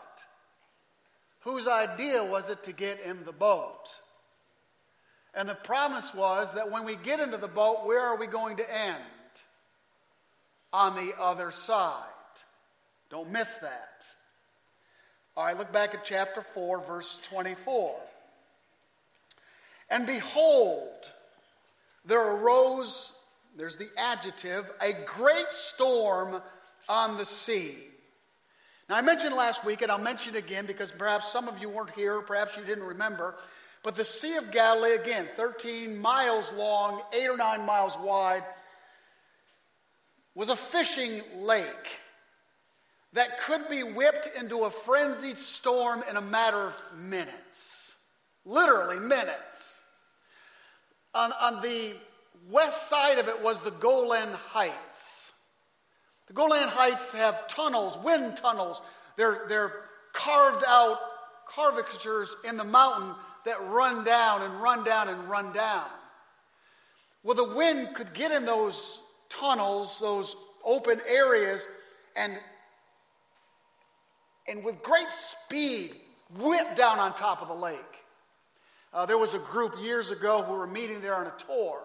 Whose 1.41 1.67
idea 1.67 2.23
was 2.23 2.49
it 2.49 2.63
to 2.63 2.73
get 2.73 2.99
in 3.01 3.23
the 3.25 3.31
boat? 3.31 3.99
And 5.33 5.47
the 5.47 5.55
promise 5.55 6.13
was 6.13 6.53
that 6.53 6.69
when 6.69 6.83
we 6.83 6.95
get 6.97 7.19
into 7.19 7.37
the 7.37 7.47
boat, 7.47 7.85
where 7.85 8.01
are 8.01 8.17
we 8.17 8.27
going 8.27 8.57
to 8.57 8.77
end? 8.77 8.97
On 10.73 10.95
the 10.95 11.13
other 11.19 11.51
side. 11.51 12.03
Don't 13.09 13.29
miss 13.31 13.55
that. 13.55 14.05
All 15.37 15.45
right, 15.45 15.57
look 15.57 15.71
back 15.71 15.93
at 15.93 16.03
chapter 16.03 16.41
4, 16.41 16.83
verse 16.83 17.19
24. 17.23 17.95
And 19.89 20.05
behold, 20.05 20.89
there 22.05 22.21
arose, 22.21 23.13
there's 23.57 23.77
the 23.77 23.89
adjective, 23.97 24.69
a 24.81 24.91
great 25.05 25.51
storm 25.51 26.41
on 26.89 27.17
the 27.17 27.25
sea. 27.25 27.77
Now, 28.89 28.97
I 28.97 29.01
mentioned 29.01 29.35
last 29.35 29.63
week, 29.63 29.81
and 29.81 29.89
I'll 29.89 29.97
mention 29.97 30.35
again 30.35 30.65
because 30.65 30.91
perhaps 30.91 31.31
some 31.31 31.47
of 31.47 31.59
you 31.59 31.69
weren't 31.69 31.91
here, 31.91 32.21
perhaps 32.21 32.57
you 32.57 32.63
didn't 32.65 32.83
remember, 32.83 33.35
but 33.83 33.95
the 33.95 34.03
Sea 34.03 34.35
of 34.35 34.51
Galilee, 34.51 34.95
again, 34.95 35.29
13 35.37 35.97
miles 35.97 36.51
long, 36.53 37.01
8 37.13 37.29
or 37.29 37.37
9 37.37 37.65
miles 37.65 37.97
wide, 37.97 38.43
was 40.35 40.49
a 40.49 40.57
fishing 40.57 41.21
lake 41.37 41.99
that 43.13 43.41
could 43.41 43.67
be 43.69 43.83
whipped 43.83 44.29
into 44.39 44.63
a 44.63 44.69
frenzied 44.69 45.37
storm 45.37 46.03
in 46.09 46.15
a 46.15 46.21
matter 46.21 46.57
of 46.57 46.75
minutes. 46.97 47.93
Literally, 48.45 48.99
minutes. 48.99 49.81
On, 51.13 51.31
on 51.39 51.61
the 51.61 51.93
west 52.49 52.89
side 52.89 53.17
of 53.19 53.27
it 53.27 53.41
was 53.41 53.61
the 53.61 53.71
Golan 53.71 54.29
Heights. 54.33 55.31
The 56.27 56.33
Golan 56.33 56.69
Heights 56.69 57.11
have 57.11 57.47
tunnels, 57.47 57.97
wind 57.97 58.37
tunnels. 58.37 58.81
They're, 59.17 59.41
they're 59.49 59.73
carved 60.13 60.63
out 60.65 60.97
curvatures 61.47 62.35
in 62.47 62.55
the 62.55 62.63
mountain 62.63 63.13
that 63.45 63.61
run 63.67 64.05
down 64.05 64.41
and 64.41 64.61
run 64.61 64.83
down 64.83 65.09
and 65.09 65.29
run 65.29 65.51
down. 65.51 65.85
Well, 67.23 67.35
the 67.35 67.53
wind 67.53 67.93
could 67.93 68.13
get 68.13 68.31
in 68.31 68.45
those 68.45 69.01
tunnels, 69.29 69.99
those 69.99 70.35
open 70.63 71.01
areas, 71.07 71.67
and 72.15 72.33
and 74.47 74.63
with 74.63 74.81
great 74.81 75.09
speed 75.09 75.95
whipped 76.37 76.75
down 76.75 76.99
on 76.99 77.13
top 77.13 77.41
of 77.41 77.47
the 77.47 77.53
lake. 77.53 77.77
Uh, 78.93 79.05
there 79.05 79.17
was 79.17 79.33
a 79.33 79.39
group 79.39 79.75
years 79.81 80.11
ago 80.11 80.41
who 80.41 80.53
were 80.53 80.67
meeting 80.67 81.01
there 81.01 81.15
on 81.15 81.27
a 81.27 81.33
tour, 81.47 81.81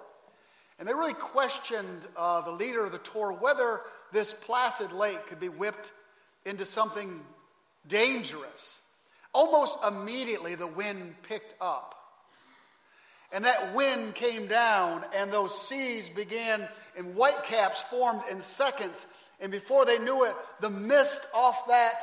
and 0.79 0.89
they 0.89 0.93
really 0.93 1.13
questioned 1.15 2.03
uh, 2.17 2.41
the 2.41 2.51
leader 2.51 2.85
of 2.85 2.93
the 2.93 2.99
tour 2.99 3.33
whether 3.33 3.81
this 4.13 4.35
placid 4.35 4.93
lake 4.93 5.27
could 5.27 5.41
be 5.41 5.49
whipped 5.49 5.93
into 6.45 6.65
something 6.65 7.21
dangerous. 7.89 8.81
Almost 9.33 9.79
immediately, 9.87 10.55
the 10.55 10.67
wind 10.67 11.15
picked 11.23 11.55
up. 11.61 11.95
And 13.33 13.45
that 13.45 13.75
wind 13.75 14.15
came 14.15 14.47
down, 14.47 15.05
and 15.15 15.33
those 15.33 15.69
seas 15.69 16.09
began, 16.09 16.69
and 16.97 17.15
whitecaps 17.15 17.83
formed 17.91 18.23
in 18.31 18.41
seconds. 18.41 19.05
And 19.41 19.53
before 19.53 19.85
they 19.85 19.99
knew 19.99 20.25
it, 20.25 20.35
the 20.61 20.71
mist 20.71 21.21
off 21.35 21.67
that 21.67 22.03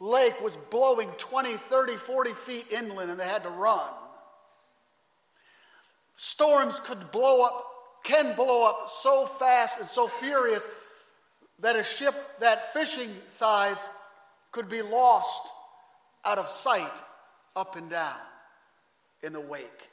lake 0.00 0.40
was 0.40 0.56
blowing 0.70 1.10
20, 1.18 1.56
30, 1.56 1.96
40 1.96 2.32
feet 2.32 2.72
inland 2.72 3.10
and 3.10 3.20
they 3.20 3.26
had 3.26 3.42
to 3.44 3.50
run. 3.50 3.88
Storms 6.16 6.80
could 6.80 7.10
blow 7.12 7.42
up, 7.42 7.66
can 8.02 8.34
blow 8.34 8.66
up 8.66 8.88
so 8.88 9.26
fast 9.26 9.78
and 9.78 9.88
so 9.88 10.08
furious 10.08 10.66
that 11.60 11.76
a 11.76 11.84
ship 11.84 12.14
that 12.40 12.72
fishing 12.72 13.10
size 13.28 13.88
could 14.52 14.68
be 14.68 14.82
lost 14.82 15.48
out 16.24 16.38
of 16.38 16.48
sight 16.48 17.02
up 17.54 17.76
and 17.76 17.90
down 17.90 18.16
in 19.22 19.32
the 19.32 19.40
wake. 19.40 19.90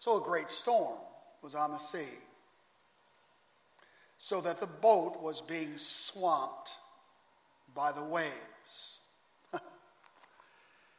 So 0.00 0.20
a 0.20 0.24
great 0.24 0.50
storm 0.50 0.96
was 1.42 1.54
on 1.54 1.70
the 1.70 1.78
sea, 1.78 2.18
so 4.16 4.40
that 4.40 4.60
the 4.60 4.66
boat 4.66 5.20
was 5.22 5.40
being 5.40 5.76
swamped 5.76 6.76
by 7.78 7.92
the 7.92 8.02
waves. 8.02 8.98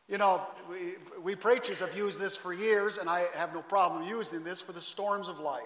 you 0.07 0.17
know, 0.17 0.41
we, 0.71 0.93
we 1.21 1.35
preachers 1.35 1.79
have 1.79 1.93
used 1.93 2.17
this 2.17 2.37
for 2.37 2.53
years, 2.53 2.97
and 2.97 3.09
I 3.09 3.25
have 3.35 3.53
no 3.53 3.61
problem 3.61 4.07
using 4.07 4.45
this 4.45 4.61
for 4.61 4.71
the 4.71 4.79
storms 4.79 5.27
of 5.27 5.41
life. 5.41 5.61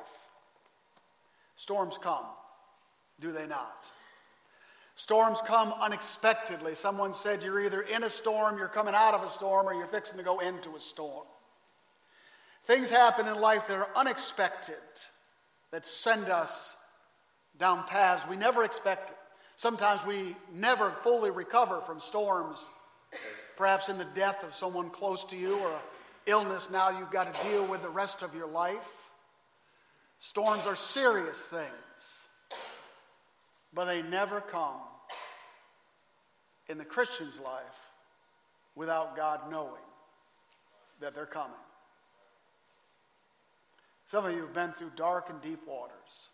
Storms 1.55 1.99
come, 2.01 2.25
do 3.19 3.31
they 3.31 3.45
not? 3.45 3.85
Storms 4.95 5.37
come 5.45 5.71
unexpectedly. 5.79 6.73
Someone 6.73 7.13
said 7.13 7.43
you're 7.43 7.61
either 7.61 7.81
in 7.81 8.01
a 8.01 8.09
storm, 8.09 8.57
you're 8.57 8.67
coming 8.67 8.95
out 8.95 9.13
of 9.13 9.21
a 9.21 9.29
storm, 9.29 9.67
or 9.67 9.75
you're 9.75 9.85
fixing 9.85 10.17
to 10.17 10.23
go 10.23 10.39
into 10.39 10.75
a 10.75 10.79
storm. 10.79 11.27
Things 12.65 12.89
happen 12.89 13.27
in 13.27 13.39
life 13.39 13.67
that 13.67 13.77
are 13.77 13.89
unexpected, 13.95 14.81
that 15.69 15.85
send 15.85 16.31
us 16.31 16.75
down 17.59 17.83
paths 17.83 18.27
we 18.27 18.35
never 18.35 18.63
expected. 18.63 19.15
Sometimes 19.57 20.05
we 20.05 20.35
never 20.53 20.91
fully 21.03 21.31
recover 21.31 21.81
from 21.81 21.99
storms, 21.99 22.57
perhaps 23.55 23.89
in 23.89 23.97
the 23.97 24.07
death 24.15 24.43
of 24.43 24.55
someone 24.55 24.89
close 24.89 25.23
to 25.25 25.35
you 25.35 25.57
or 25.59 25.79
illness 26.25 26.69
now 26.71 26.89
you've 26.89 27.11
got 27.11 27.33
to 27.33 27.49
deal 27.49 27.65
with 27.65 27.81
the 27.81 27.89
rest 27.89 28.21
of 28.21 28.35
your 28.35 28.47
life. 28.47 29.11
Storms 30.19 30.65
are 30.65 30.75
serious 30.75 31.37
things, 31.37 31.69
but 33.73 33.85
they 33.85 34.01
never 34.01 34.41
come 34.41 34.79
in 36.69 36.77
the 36.77 36.85
Christian's 36.85 37.37
life 37.39 37.79
without 38.75 39.15
God 39.15 39.51
knowing 39.51 39.81
that 41.01 41.13
they're 41.13 41.25
coming. 41.25 41.51
Some 44.07 44.25
of 44.25 44.33
you 44.33 44.41
have 44.41 44.53
been 44.53 44.73
through 44.73 44.91
dark 44.95 45.29
and 45.29 45.41
deep 45.41 45.67
waters. 45.67 46.29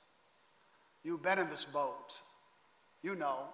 You've 1.03 1.23
been 1.23 1.39
in 1.39 1.49
this 1.49 1.65
boat. 1.65 2.19
You 3.01 3.15
know. 3.15 3.45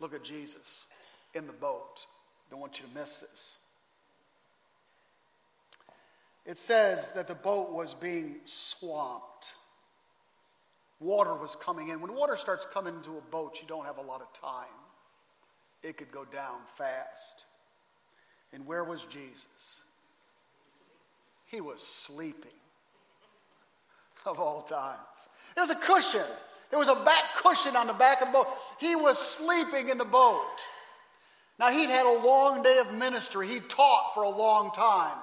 Look 0.00 0.14
at 0.14 0.22
Jesus 0.22 0.86
in 1.34 1.46
the 1.46 1.52
boat. 1.52 2.06
Don't 2.50 2.60
want 2.60 2.80
you 2.80 2.86
to 2.86 2.94
miss 2.98 3.18
this. 3.18 3.58
It 6.46 6.58
says 6.58 7.12
that 7.12 7.26
the 7.26 7.34
boat 7.34 7.72
was 7.72 7.94
being 7.94 8.36
swamped. 8.44 9.54
Water 11.00 11.34
was 11.34 11.56
coming 11.56 11.88
in. 11.88 12.00
When 12.00 12.14
water 12.14 12.36
starts 12.36 12.66
coming 12.72 12.94
into 12.94 13.18
a 13.18 13.30
boat, 13.30 13.58
you 13.60 13.68
don't 13.68 13.84
have 13.84 13.98
a 13.98 14.02
lot 14.02 14.22
of 14.22 14.32
time. 14.32 14.66
It 15.82 15.96
could 15.96 16.10
go 16.10 16.24
down 16.24 16.60
fast. 16.76 17.44
And 18.52 18.66
where 18.66 18.82
was 18.82 19.04
Jesus? 19.04 19.82
He 21.44 21.60
was 21.60 21.82
sleeping 21.82 22.50
of 24.26 24.40
all 24.40 24.62
times. 24.62 25.28
There 25.54 25.62
was 25.62 25.70
a 25.70 25.74
cushion. 25.74 26.26
There 26.70 26.78
was 26.78 26.88
a 26.88 26.94
back 26.94 27.36
cushion 27.36 27.76
on 27.76 27.86
the 27.86 27.92
back 27.92 28.20
of 28.20 28.28
the 28.28 28.32
boat. 28.32 28.48
He 28.78 28.94
was 28.94 29.18
sleeping 29.18 29.88
in 29.88 29.98
the 29.98 30.04
boat. 30.04 30.44
Now, 31.58 31.70
he'd 31.70 31.90
had 31.90 32.06
a 32.06 32.24
long 32.24 32.62
day 32.62 32.78
of 32.78 32.92
ministry. 32.92 33.48
He 33.48 33.60
taught 33.60 34.12
for 34.14 34.22
a 34.22 34.28
long 34.28 34.70
time. 34.72 35.16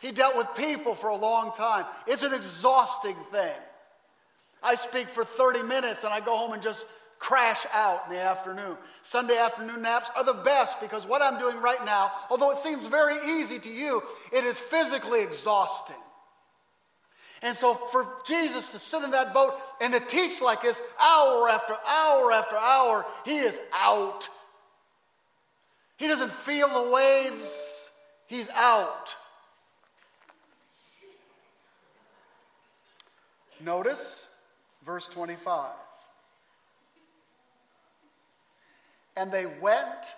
He 0.00 0.12
dealt 0.12 0.36
with 0.36 0.46
people 0.54 0.94
for 0.94 1.08
a 1.08 1.16
long 1.16 1.52
time. 1.52 1.86
It's 2.06 2.22
an 2.22 2.34
exhausting 2.34 3.16
thing. 3.32 3.56
I 4.62 4.74
speak 4.74 5.08
for 5.08 5.24
30 5.24 5.62
minutes 5.62 6.04
and 6.04 6.12
I 6.12 6.20
go 6.20 6.36
home 6.36 6.52
and 6.52 6.62
just 6.62 6.84
crash 7.18 7.66
out 7.72 8.04
in 8.06 8.14
the 8.14 8.20
afternoon. 8.20 8.76
Sunday 9.02 9.36
afternoon 9.36 9.82
naps 9.82 10.08
are 10.16 10.24
the 10.24 10.34
best 10.34 10.80
because 10.80 11.06
what 11.06 11.22
I'm 11.22 11.38
doing 11.38 11.60
right 11.60 11.84
now, 11.84 12.12
although 12.30 12.50
it 12.50 12.58
seems 12.58 12.86
very 12.86 13.16
easy 13.38 13.58
to 13.58 13.68
you, 13.68 14.02
it 14.32 14.44
is 14.44 14.58
physically 14.58 15.22
exhausting. 15.22 15.96
And 17.42 17.56
so 17.56 17.74
for 17.74 18.06
Jesus 18.26 18.70
to 18.70 18.78
sit 18.78 19.02
in 19.02 19.12
that 19.12 19.32
boat 19.32 19.54
and 19.80 19.92
to 19.92 20.00
teach 20.00 20.40
like 20.40 20.62
this 20.62 20.80
hour 21.00 21.48
after 21.48 21.76
hour 21.86 22.32
after 22.32 22.56
hour, 22.56 23.06
he 23.24 23.36
is 23.36 23.58
out. 23.72 24.28
He 25.96 26.06
doesn't 26.06 26.32
feel 26.32 26.68
the 26.68 26.90
waves, 26.90 27.88
he's 28.26 28.48
out. 28.50 29.14
Notice 33.60 34.28
verse 34.84 35.08
25. 35.08 35.72
And 39.16 39.32
they 39.32 39.46
went 39.46 40.14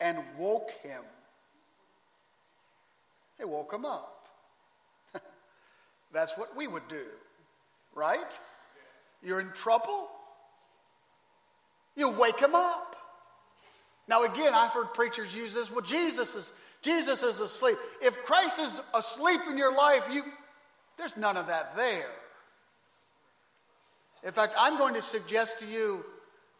and 0.00 0.18
woke 0.36 0.70
him. 0.82 1.02
They 3.38 3.44
woke 3.44 3.72
him 3.72 3.84
up. 3.84 4.19
That's 6.12 6.36
what 6.36 6.56
we 6.56 6.66
would 6.66 6.88
do, 6.88 7.04
right? 7.94 8.38
You're 9.22 9.40
in 9.40 9.52
trouble? 9.52 10.08
You 11.96 12.08
wake 12.10 12.40
him 12.40 12.54
up. 12.54 12.96
Now, 14.08 14.24
again, 14.24 14.54
I've 14.54 14.72
heard 14.72 14.92
preachers 14.94 15.34
use 15.34 15.54
this. 15.54 15.70
Well, 15.70 15.82
Jesus 15.82 16.34
is 16.34 16.52
Jesus 16.82 17.22
is 17.22 17.40
asleep. 17.40 17.76
If 18.00 18.24
Christ 18.24 18.58
is 18.58 18.80
asleep 18.94 19.40
in 19.48 19.58
your 19.58 19.74
life, 19.74 20.04
you 20.10 20.24
there's 20.96 21.16
none 21.16 21.36
of 21.36 21.46
that 21.46 21.76
there. 21.76 22.10
In 24.22 24.32
fact, 24.32 24.54
I'm 24.58 24.78
going 24.78 24.94
to 24.94 25.02
suggest 25.02 25.60
to 25.60 25.66
you 25.66 26.04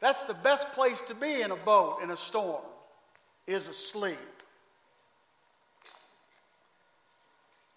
that's 0.01 0.21
the 0.23 0.35
best 0.35 0.71
place 0.73 1.01
to 1.03 1.15
be 1.15 1.43
in 1.43 1.51
a 1.51 1.57
boat 1.57 1.99
in 2.03 2.11
a 2.11 2.17
storm 2.17 2.63
is 3.47 3.69
asleep. 3.69 4.19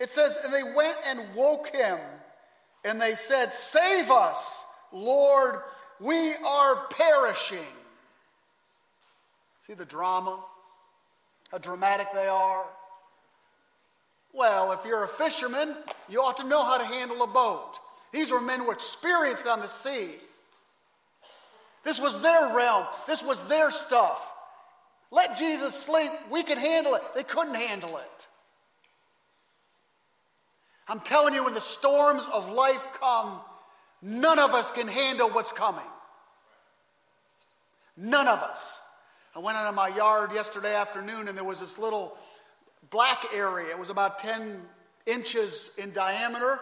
It 0.04 0.10
says, 0.10 0.38
and 0.44 0.54
they 0.54 0.64
went 0.64 0.98
and 1.06 1.34
woke 1.34 1.74
him, 1.74 1.98
and 2.84 3.00
they 3.00 3.16
said, 3.16 3.54
Save 3.54 4.12
us, 4.12 4.66
Lord, 4.92 5.62
we 6.02 6.36
are 6.46 6.76
perishing. 6.90 7.74
See 9.66 9.76
the 9.76 9.86
drama? 9.86 10.44
How 11.54 11.58
dramatic 11.58 12.08
they 12.14 12.28
are? 12.28 12.66
Well, 14.34 14.74
if 14.74 14.84
you're 14.84 15.06
a 15.06 15.08
fisherman, 15.08 15.74
you 16.10 16.22
ought 16.22 16.36
to 16.36 16.44
know 16.44 16.66
how 16.66 16.78
to 16.78 16.86
handle 16.86 17.24
a 17.24 17.28
boat. 17.28 17.80
These 18.12 18.30
were 18.30 18.42
men 18.42 18.60
who 18.60 18.66
were 18.66 18.74
experienced 18.74 19.48
on 19.48 19.62
the 19.62 19.70
sea. 19.70 20.10
This 21.86 22.02
was 22.02 22.20
their 22.20 22.54
realm, 22.54 22.88
this 23.08 23.24
was 23.24 23.42
their 23.44 23.72
stuff. 23.72 24.22
Let 25.12 25.38
Jesus 25.38 25.74
sleep. 25.74 26.12
We 26.30 26.44
can 26.44 26.58
handle 26.58 26.96
it. 26.96 27.04
They 27.16 27.24
couldn't 27.24 27.56
handle 27.56 27.96
it. 27.96 28.28
I'm 30.88 31.00
telling 31.00 31.34
you, 31.34 31.44
when 31.44 31.54
the 31.54 31.62
storms 31.62 32.28
of 32.32 32.50
life 32.50 32.86
come, 33.00 33.40
none 34.02 34.40
of 34.40 34.54
us 34.54 34.72
can 34.72 34.88
handle 34.88 35.30
what's 35.30 35.52
coming. 35.52 35.82
None 37.96 38.28
of 38.28 38.40
us. 38.40 38.80
I 39.36 39.40
went 39.40 39.58
into 39.58 39.72
my 39.72 39.88
yard 39.90 40.32
yesterday 40.34 40.76
afternoon 40.76 41.28
and 41.28 41.38
there 41.38 41.44
was 41.44 41.60
this 41.60 41.80
little 41.80 42.18
black 42.90 43.34
area. 43.34 43.70
It 43.70 43.80
was 43.80 43.90
about 43.90 44.20
10 44.20 44.62
inches 45.06 45.72
in 45.78 45.92
diameter. 45.92 46.60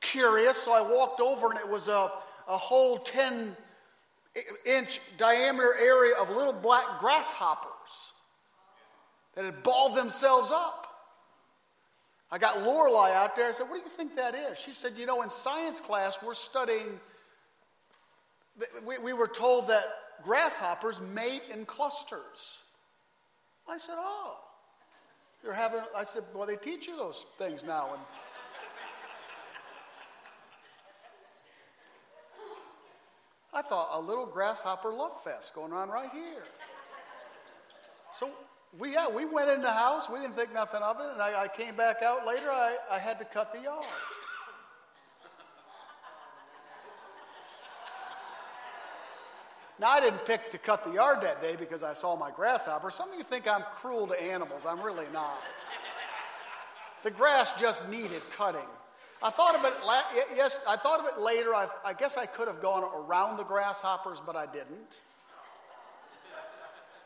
Curious, 0.00 0.56
so 0.56 0.72
I 0.72 0.80
walked 0.80 1.20
over 1.20 1.50
and 1.50 1.58
it 1.58 1.68
was 1.68 1.88
a, 1.88 2.10
a 2.48 2.56
whole 2.56 2.98
10 2.98 3.56
inch 4.64 5.00
diameter 5.18 5.74
area 5.74 6.14
of 6.16 6.30
little 6.30 6.52
black 6.52 7.00
grasshoppers 7.00 8.12
that 9.34 9.44
had 9.44 9.62
balled 9.62 9.96
themselves 9.96 10.50
up. 10.50 10.86
I 12.32 12.38
got 12.38 12.62
Lorelei 12.62 13.12
out 13.12 13.36
there. 13.36 13.48
I 13.48 13.52
said, 13.52 13.68
What 13.68 13.76
do 13.76 13.82
you 13.82 13.94
think 13.94 14.16
that 14.16 14.34
is? 14.34 14.58
She 14.58 14.72
said, 14.72 14.94
You 14.96 15.04
know, 15.04 15.20
in 15.20 15.28
science 15.28 15.80
class, 15.80 16.16
we're 16.24 16.32
studying, 16.32 16.98
we, 18.86 18.98
we 18.98 19.12
were 19.12 19.28
told 19.28 19.68
that 19.68 19.84
grasshoppers 20.24 20.98
mate 21.14 21.42
in 21.52 21.66
clusters. 21.66 22.58
I 23.68 23.76
said, 23.76 23.96
Oh. 23.98 24.38
You're 25.44 25.52
having, 25.52 25.80
I 25.94 26.04
said, 26.04 26.22
Well, 26.34 26.46
they 26.46 26.56
teach 26.56 26.86
you 26.86 26.96
those 26.96 27.26
things 27.36 27.64
now. 27.64 27.90
And 27.92 28.02
I 33.52 33.60
thought 33.60 33.90
a 33.92 34.00
little 34.00 34.24
grasshopper 34.24 34.90
love 34.90 35.22
fest 35.22 35.52
going 35.54 35.74
on 35.74 35.90
right 35.90 36.10
here. 36.10 36.44
So 38.14 38.30
we 38.78 38.92
yeah, 38.92 39.08
we 39.08 39.24
went 39.24 39.50
in 39.50 39.62
the 39.62 39.72
house, 39.72 40.08
we 40.08 40.20
didn't 40.20 40.36
think 40.36 40.52
nothing 40.52 40.80
of 40.82 40.98
it, 41.00 41.06
and 41.12 41.20
I, 41.20 41.42
I 41.42 41.48
came 41.48 41.76
back 41.76 42.02
out 42.02 42.26
later, 42.26 42.50
I, 42.50 42.76
I 42.90 42.98
had 42.98 43.18
to 43.18 43.24
cut 43.24 43.52
the 43.52 43.60
yard. 43.60 43.84
Now, 49.78 49.90
I 49.90 50.00
didn't 50.00 50.24
pick 50.26 50.50
to 50.52 50.58
cut 50.58 50.84
the 50.84 50.92
yard 50.92 51.22
that 51.22 51.42
day 51.42 51.56
because 51.56 51.82
I 51.82 51.92
saw 51.92 52.16
my 52.16 52.30
grasshopper. 52.30 52.92
Some 52.92 53.10
of 53.10 53.18
you 53.18 53.24
think 53.24 53.48
I'm 53.48 53.64
cruel 53.80 54.06
to 54.06 54.22
animals. 54.22 54.62
I'm 54.64 54.80
really 54.80 55.06
not. 55.12 55.42
The 57.02 57.10
grass 57.10 57.50
just 57.58 57.88
needed 57.88 58.22
cutting. 58.36 58.60
I 59.20 59.30
thought 59.30 59.56
of 59.56 59.64
it. 59.64 59.72
Yes, 60.36 60.60
I 60.68 60.76
thought 60.76 61.00
of 61.00 61.06
it 61.06 61.20
later. 61.20 61.52
I, 61.52 61.66
I 61.84 61.94
guess 61.94 62.16
I 62.16 62.26
could 62.26 62.46
have 62.46 62.62
gone 62.62 62.84
around 62.94 63.38
the 63.38 63.44
grasshoppers, 63.44 64.18
but 64.24 64.36
I 64.36 64.46
didn't. 64.46 65.00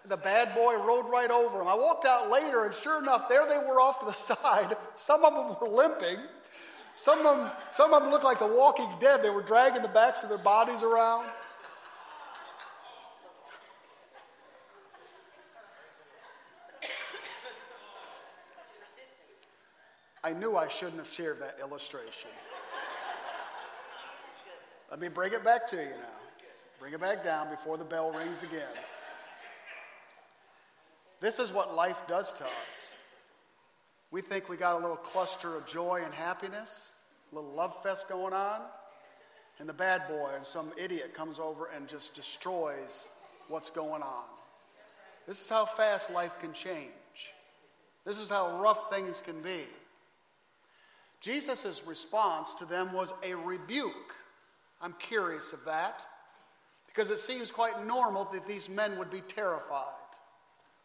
The 0.08 0.16
bad 0.16 0.54
boy 0.54 0.76
rode 0.76 1.10
right 1.10 1.30
over 1.30 1.58
them. 1.58 1.66
I 1.66 1.74
walked 1.74 2.04
out 2.04 2.30
later, 2.30 2.64
and 2.64 2.74
sure 2.74 2.98
enough, 3.02 3.28
there 3.28 3.46
they 3.48 3.58
were 3.58 3.80
off 3.80 3.98
to 4.00 4.06
the 4.06 4.12
side. 4.36 4.76
Some 4.94 5.24
of 5.24 5.32
them 5.34 5.56
were 5.60 5.74
limping. 5.74 6.18
Some 6.94 7.26
of 7.26 7.36
them, 7.36 7.50
some 7.72 7.92
of 7.92 8.02
them 8.02 8.10
looked 8.10 8.24
like 8.24 8.38
the 8.38 8.46
Walking 8.46 8.88
Dead. 9.00 9.22
They 9.22 9.30
were 9.30 9.42
dragging 9.42 9.82
the 9.82 9.88
backs 9.88 10.22
of 10.22 10.28
their 10.28 10.38
bodies 10.38 10.82
around. 10.82 11.26
I 20.24 20.32
knew 20.32 20.56
I 20.56 20.66
shouldn't 20.68 20.96
have 20.96 21.12
shared 21.12 21.40
that 21.40 21.58
illustration. 21.60 22.30
Let 24.90 25.00
me 25.00 25.08
bring 25.08 25.32
it 25.32 25.44
back 25.44 25.68
to 25.68 25.76
you 25.76 25.82
now. 25.82 26.16
Bring 26.80 26.94
it 26.94 27.00
back 27.00 27.22
down 27.22 27.50
before 27.50 27.76
the 27.76 27.84
bell 27.84 28.10
rings 28.10 28.42
again. 28.42 28.62
This 31.26 31.40
is 31.40 31.50
what 31.50 31.74
life 31.74 32.02
does 32.06 32.32
to 32.34 32.44
us. 32.44 32.92
We 34.12 34.20
think 34.20 34.48
we 34.48 34.56
got 34.56 34.76
a 34.76 34.78
little 34.78 34.94
cluster 34.94 35.56
of 35.56 35.66
joy 35.66 36.02
and 36.04 36.14
happiness, 36.14 36.92
a 37.32 37.34
little 37.34 37.50
love 37.50 37.82
fest 37.82 38.08
going 38.08 38.32
on, 38.32 38.60
and 39.58 39.68
the 39.68 39.72
bad 39.72 40.06
boy 40.06 40.30
and 40.36 40.46
some 40.46 40.70
idiot 40.76 41.14
comes 41.14 41.40
over 41.40 41.66
and 41.74 41.88
just 41.88 42.14
destroys 42.14 43.08
what's 43.48 43.70
going 43.70 44.04
on. 44.04 44.22
This 45.26 45.42
is 45.42 45.48
how 45.48 45.64
fast 45.64 46.12
life 46.12 46.38
can 46.38 46.52
change. 46.52 46.92
This 48.04 48.20
is 48.20 48.28
how 48.30 48.60
rough 48.60 48.88
things 48.88 49.20
can 49.20 49.42
be. 49.42 49.64
Jesus' 51.20 51.82
response 51.84 52.54
to 52.54 52.64
them 52.64 52.92
was 52.92 53.12
a 53.24 53.34
rebuke. 53.34 54.14
I'm 54.80 54.94
curious 55.00 55.52
of 55.52 55.64
that 55.64 56.06
because 56.86 57.10
it 57.10 57.18
seems 57.18 57.50
quite 57.50 57.84
normal 57.84 58.28
that 58.32 58.46
these 58.46 58.68
men 58.68 58.96
would 58.96 59.10
be 59.10 59.22
terrified. 59.22 60.05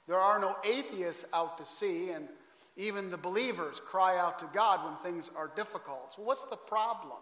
There 0.07 0.19
are 0.19 0.39
no 0.39 0.55
atheists 0.63 1.25
out 1.33 1.57
to 1.57 1.65
sea, 1.65 2.09
and 2.09 2.27
even 2.75 3.11
the 3.11 3.17
believers 3.17 3.79
cry 3.79 4.17
out 4.17 4.39
to 4.39 4.49
God 4.53 4.83
when 4.83 5.13
things 5.13 5.29
are 5.35 5.51
difficult. 5.55 6.13
So, 6.15 6.23
what's 6.23 6.45
the 6.45 6.55
problem? 6.55 7.17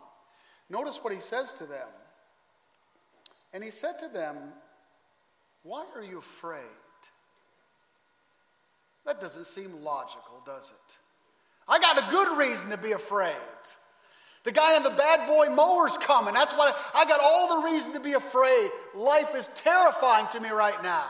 Notice 0.70 1.04
what 1.04 1.14
he 1.14 1.20
says 1.20 1.54
to 1.54 1.66
them. 1.66 1.88
And 3.54 3.64
he 3.64 3.72
said 3.72 4.00
to 4.00 4.08
them, 4.08 4.38
Why 5.64 5.86
are 5.96 6.04
you 6.04 6.20
afraid? 6.20 6.64
That 9.06 9.20
doesn't 9.20 9.48
seem 9.48 9.84
logical, 9.84 10.42
does 10.46 10.70
it? 10.70 10.98
I 11.68 11.80
got 11.80 11.98
a 11.98 12.12
good 12.12 12.38
reason 12.38 12.70
to 12.70 12.78
be 12.78 12.92
afraid. 12.92 13.36
The 14.44 14.52
guy 14.52 14.78
in 14.78 14.84
the 14.84 14.90
bad 14.90 15.28
boy 15.28 15.50
mower's 15.50 15.98
coming. 15.98 16.34
That's 16.34 16.54
why 16.54 16.72
I 16.94 17.06
got 17.06 17.20
all 17.22 17.62
the 17.62 17.70
reason 17.70 17.94
to 17.94 18.00
be 18.00 18.14
afraid. 18.14 18.70
Life 18.96 19.36
is 19.36 19.50
terrifying 19.56 20.28
to 20.32 20.40
me 20.40 20.50
right 20.50 20.82
now. 20.82 21.06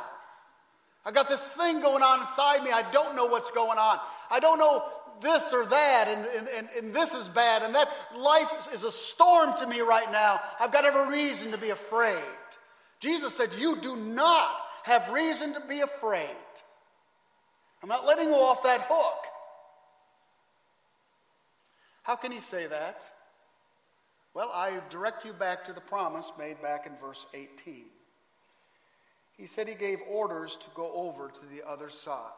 I 1.10 1.12
got 1.12 1.28
this 1.28 1.42
thing 1.58 1.82
going 1.82 2.04
on 2.04 2.22
inside 2.22 2.64
me. 2.64 2.70
I 2.70 2.84
don't 2.92 3.16
know 3.16 3.26
what's 3.26 3.50
going 3.50 3.80
on. 3.80 3.98
I 4.30 4.40
don't 4.40 4.60
know 4.60 4.84
this 5.22 5.52
or 5.52 5.66
that, 5.66 6.08
and, 6.08 6.24
and, 6.38 6.48
and, 6.50 6.70
and 6.78 6.94
this 6.94 7.16
is 7.16 7.28
bad, 7.28 7.64
and 7.64 7.74
that 7.74 7.90
life 8.16 8.48
is, 8.60 8.68
is 8.76 8.84
a 8.84 8.92
storm 8.92 9.58
to 9.58 9.66
me 9.66 9.80
right 9.82 10.12
now. 10.12 10.40
I've 10.60 10.72
got 10.72 10.86
every 10.86 11.12
reason 11.12 11.50
to 11.50 11.58
be 11.58 11.72
afraid. 11.72 12.20
Jesus 13.00 13.36
said, 13.36 13.50
You 13.58 13.82
do 13.82 13.96
not 13.96 14.62
have 14.84 15.10
reason 15.10 15.56
to 15.56 15.62
be 15.62 15.80
afraid. 15.80 16.30
I'm 17.82 17.90
not 17.90 18.06
letting 18.06 18.30
you 18.30 18.36
off 18.36 18.62
that 18.62 18.82
hook. 18.88 19.26
How 22.04 22.18
can 22.18 22.32
he 22.32 22.40
say 22.40 22.68
that? 22.68 23.04
Well, 24.36 24.52
I 24.54 24.80
direct 24.92 25.26
you 25.26 25.34
back 25.34 25.66
to 25.66 25.74
the 25.74 25.82
promise 25.82 26.32
made 26.38 26.62
back 26.62 26.86
in 26.86 26.94
verse 27.04 27.26
18. 27.34 27.86
He 29.40 29.48
said 29.48 29.70
he 29.70 29.74
gave 29.74 30.02
orders 30.10 30.58
to 30.58 30.68
go 30.76 30.92
over 30.94 31.30
to 31.30 31.42
the 31.46 31.66
other 31.66 31.90
side. 31.90 32.34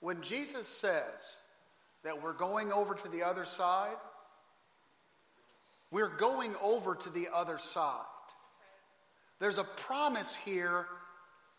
When 0.00 0.20
Jesus 0.20 0.68
says 0.68 1.38
that 2.04 2.22
we're 2.22 2.34
going 2.34 2.70
over 2.70 2.94
to 2.94 3.08
the 3.08 3.22
other 3.22 3.46
side, 3.46 3.96
we're 5.90 6.14
going 6.14 6.54
over 6.60 6.94
to 6.94 7.08
the 7.08 7.28
other 7.34 7.56
side. 7.56 8.04
There's 9.40 9.56
a 9.56 9.64
promise 9.64 10.36
here 10.44 10.86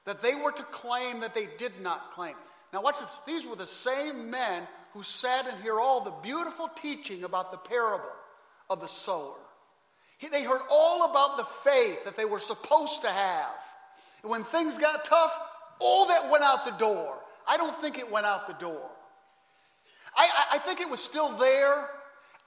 that 0.05 0.21
they 0.21 0.35
were 0.35 0.51
to 0.51 0.63
claim 0.63 1.21
that 1.21 1.33
they 1.33 1.47
did 1.57 1.81
not 1.81 2.11
claim. 2.13 2.35
Now, 2.71 2.83
watch 2.83 2.99
this. 2.99 3.17
These 3.25 3.47
were 3.47 3.55
the 3.55 3.65
same 3.65 4.29
men 4.29 4.67
who 4.93 5.01
sat 5.01 5.47
and 5.47 5.59
hear 5.63 5.79
all 5.79 6.01
the 6.01 6.13
beautiful 6.21 6.69
teaching 6.83 7.23
about 7.23 7.51
the 7.51 7.57
parable 7.57 8.05
of 8.69 8.79
the 8.79 8.87
sower. 8.87 9.33
They 10.19 10.43
heard 10.43 10.61
all 10.69 11.09
about 11.09 11.37
the 11.37 11.45
faith 11.63 12.03
that 12.05 12.17
they 12.17 12.25
were 12.25 12.39
supposed 12.39 13.01
to 13.01 13.09
have. 13.09 13.55
And 14.23 14.31
when 14.31 14.43
things 14.43 14.77
got 14.77 15.05
tough, 15.05 15.37
all 15.79 16.07
that 16.07 16.31
went 16.31 16.43
out 16.43 16.65
the 16.65 16.71
door. 16.71 17.15
I 17.47 17.57
don't 17.57 17.79
think 17.79 17.97
it 17.99 18.11
went 18.11 18.25
out 18.25 18.47
the 18.47 18.53
door. 18.53 18.89
I, 20.15 20.29
I, 20.33 20.55
I 20.55 20.57
think 20.57 20.81
it 20.81 20.89
was 20.89 20.99
still 20.99 21.37
there. 21.37 21.89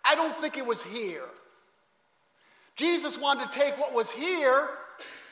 I 0.05 0.15
don't 0.15 0.37
think 0.41 0.59
it 0.59 0.67
was 0.67 0.83
here. 0.83 1.25
Jesus 2.77 3.19
wanted 3.19 3.53
to 3.53 3.59
take 3.59 3.79
what 3.79 3.93
was 3.93 4.11
here, 4.11 4.71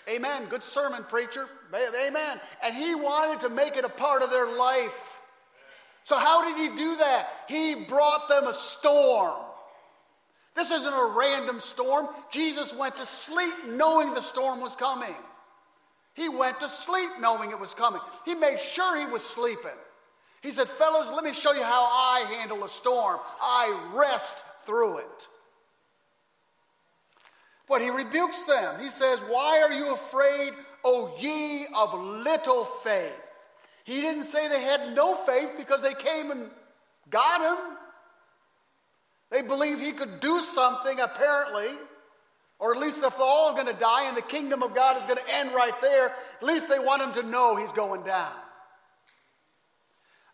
amen, 0.09 0.47
good 0.51 0.63
sermon, 0.63 1.03
preacher, 1.05 1.47
amen, 1.75 2.41
and 2.63 2.75
he 2.75 2.95
wanted 2.95 3.41
to 3.41 3.49
make 3.49 3.77
it 3.77 3.85
a 3.85 3.89
part 3.89 4.23
of 4.23 4.31
their 4.31 4.47
life. 4.47 5.21
So, 6.03 6.17
how 6.17 6.45
did 6.45 6.57
he 6.59 6.77
do 6.77 6.97
that? 6.97 7.29
He 7.49 7.87
brought 7.87 8.29
them 8.29 8.47
a 8.47 8.55
storm. 8.55 9.35
This 10.59 10.73
isn't 10.73 10.93
a 10.93 11.15
random 11.17 11.61
storm. 11.61 12.09
Jesus 12.33 12.75
went 12.75 12.97
to 12.97 13.07
sleep 13.07 13.55
knowing 13.69 14.13
the 14.13 14.21
storm 14.21 14.61
was 14.61 14.75
coming. 14.75 15.15
He 16.15 16.29
went 16.29 16.59
to 16.59 16.69
sleep 16.69 17.11
knowing 17.21 17.53
it 17.53 17.61
was 17.61 17.75
coming. 17.75 18.01
He 18.25 18.35
made 18.35 18.59
sure 18.59 18.99
he 18.99 19.07
was 19.07 19.23
sleeping. 19.23 19.79
He 20.43 20.51
said, 20.51 20.69
Fellows, 20.69 21.13
let 21.15 21.23
me 21.23 21.33
show 21.33 21.53
you 21.53 21.63
how 21.63 21.85
I 21.85 22.27
handle 22.41 22.65
a 22.65 22.69
storm. 22.69 23.21
I 23.41 23.91
rest 23.95 24.43
through 24.67 24.99
it. 24.99 25.29
But 27.69 27.81
he 27.81 27.91
rebukes 27.91 28.43
them. 28.43 28.81
He 28.81 28.91
says, 28.91 29.21
Why 29.29 29.63
are 29.63 29.73
you 29.73 29.95
afraid, 29.95 30.55
O 30.83 31.15
ye 31.21 31.69
of 31.77 31.95
little 31.95 32.65
faith? 32.65 33.15
He 33.85 34.01
didn't 34.01 34.25
say 34.25 34.49
they 34.49 34.63
had 34.63 34.93
no 34.97 35.15
faith 35.25 35.51
because 35.57 35.83
they 35.83 35.95
came 35.95 36.33
and 36.33 36.51
got 37.11 37.43
him. 37.43 37.78
They 39.31 39.43
believed 39.43 39.81
he 39.81 39.93
could 39.93 40.21
do 40.21 40.41
something, 40.41 41.01
apparently. 41.01 41.69
Or 42.59 42.75
at 42.75 42.81
least 42.81 42.99
if 42.99 43.17
they're 43.17 43.27
all 43.27 43.53
going 43.55 43.67
to 43.67 43.73
die 43.73 44.09
and 44.09 44.17
the 44.17 44.23
kingdom 44.23 44.63
of 44.63 44.75
God 44.75 44.97
is 44.97 45.07
going 45.07 45.19
to 45.19 45.35
end 45.35 45.55
right 45.55 45.81
there, 45.81 46.07
at 46.41 46.43
least 46.43 46.69
they 46.69 46.79
want 46.79 47.03
him 47.03 47.13
to 47.13 47.23
know 47.23 47.57
he's 47.57 47.71
going 47.73 48.03
down. 48.03 48.33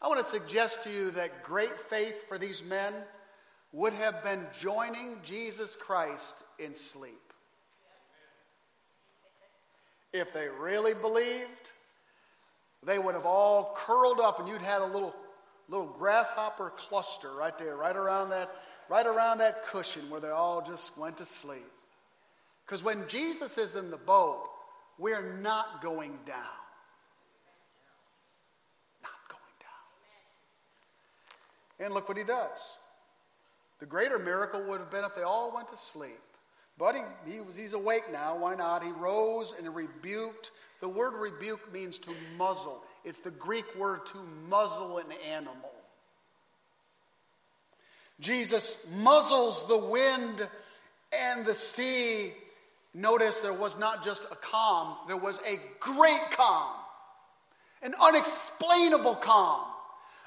I 0.00 0.08
want 0.08 0.24
to 0.24 0.30
suggest 0.30 0.82
to 0.84 0.90
you 0.90 1.10
that 1.12 1.42
great 1.42 1.78
faith 1.88 2.14
for 2.28 2.38
these 2.38 2.62
men 2.62 2.94
would 3.72 3.92
have 3.94 4.22
been 4.22 4.46
joining 4.58 5.18
Jesus 5.22 5.76
Christ 5.76 6.42
in 6.58 6.74
sleep. 6.74 7.20
If 10.12 10.32
they 10.32 10.48
really 10.48 10.94
believed, 10.94 11.72
they 12.84 12.98
would 12.98 13.14
have 13.14 13.26
all 13.26 13.74
curled 13.76 14.20
up 14.20 14.38
and 14.38 14.48
you'd 14.48 14.62
had 14.62 14.80
a 14.80 14.86
little 14.86 15.14
little 15.68 15.86
grasshopper 15.86 16.72
cluster 16.76 17.32
right 17.32 17.56
there, 17.58 17.76
right 17.76 17.96
around 17.96 18.30
that, 18.30 18.50
right 18.88 19.06
around 19.06 19.38
that 19.38 19.66
cushion 19.66 20.08
where 20.10 20.20
they 20.20 20.30
all 20.30 20.62
just 20.62 20.96
went 20.96 21.16
to 21.18 21.24
sleep. 21.24 21.70
Because 22.64 22.82
when 22.82 23.06
Jesus 23.08 23.58
is 23.58 23.74
in 23.74 23.90
the 23.90 23.96
boat, 23.96 24.48
we're 24.98 25.36
not 25.38 25.82
going 25.82 26.12
down. 26.26 26.36
Not 29.02 29.28
going 29.28 29.40
down. 29.60 31.86
And 31.86 31.94
look 31.94 32.08
what 32.08 32.16
he 32.16 32.24
does. 32.24 32.78
The 33.80 33.86
greater 33.86 34.18
miracle 34.18 34.62
would 34.68 34.80
have 34.80 34.90
been 34.90 35.04
if 35.04 35.14
they 35.14 35.22
all 35.22 35.52
went 35.54 35.68
to 35.68 35.76
sleep. 35.76 36.20
But 36.78 36.94
he, 36.94 37.32
he 37.32 37.40
was, 37.40 37.54
he's 37.54 37.72
awake 37.72 38.10
now. 38.10 38.36
Why 38.36 38.54
not? 38.54 38.82
He 38.82 38.90
rose 38.92 39.54
and 39.56 39.74
rebuked. 39.74 40.50
The 40.80 40.88
word 40.88 41.14
rebuke 41.14 41.72
means 41.72 41.98
to 41.98 42.10
muzzle, 42.36 42.82
it's 43.04 43.18
the 43.18 43.30
Greek 43.30 43.64
word 43.76 44.06
to 44.06 44.18
muzzle 44.48 44.98
an 44.98 45.06
animal. 45.30 45.70
Jesus 48.20 48.76
muzzles 48.92 49.66
the 49.68 49.78
wind 49.78 50.48
and 51.12 51.44
the 51.44 51.54
sea 51.54 52.32
Notice 52.94 53.40
there 53.40 53.52
was 53.52 53.76
not 53.76 54.04
just 54.04 54.24
a 54.30 54.36
calm, 54.36 54.96
there 55.08 55.16
was 55.16 55.40
a 55.44 55.58
great 55.80 56.30
calm, 56.30 56.70
an 57.82 57.92
unexplainable 58.00 59.16
calm, 59.16 59.62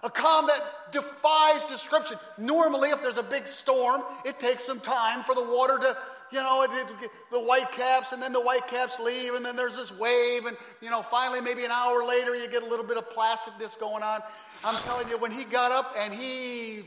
a 0.04 0.10
calm 0.10 0.47
that 0.47 0.91
defies 0.91 1.63
description. 1.69 2.17
Normally, 2.38 2.89
if 2.89 3.02
there's 3.02 3.17
a 3.17 3.23
big 3.23 3.47
storm, 3.47 4.02
it 4.26 4.38
takes 4.38 4.65
some 4.65 4.82
time 4.82 5.23
for 5.23 5.34
the 5.34 5.43
water 5.43 5.78
to, 5.78 5.97
you 6.34 6.39
know, 6.39 6.63
it, 6.63 6.71
it, 7.02 7.10
the 7.32 7.39
white 7.39 7.71
caps, 7.71 8.12
and 8.12 8.21
then 8.21 8.34
the 8.34 8.41
white 8.41 8.67
caps 8.67 9.00
leave, 9.00 9.34
and 9.34 9.45
then 9.45 9.56
there's 9.56 9.78
this 9.78 9.97
wave, 9.97 10.45
and, 10.45 10.58
you 10.82 10.89
know, 10.89 11.02
finally, 11.02 11.39
maybe 11.39 11.63
an 11.63 11.71
hour 11.71 12.06
later, 12.06 12.36
you 12.36 12.50
get 12.50 12.63
a 12.63 12.67
little 12.67 12.86
bit 12.86 12.97
of 12.97 13.10
placidness 13.12 13.80
going 13.80 14.04
on. 14.04 14.21
I'm 14.65 14.76
telling 14.76 15.08
you, 15.08 15.17
when 15.19 15.32
he 15.32 15.45
got 15.45 15.71
up 15.71 15.95
and 15.97 16.13
he 16.13 16.84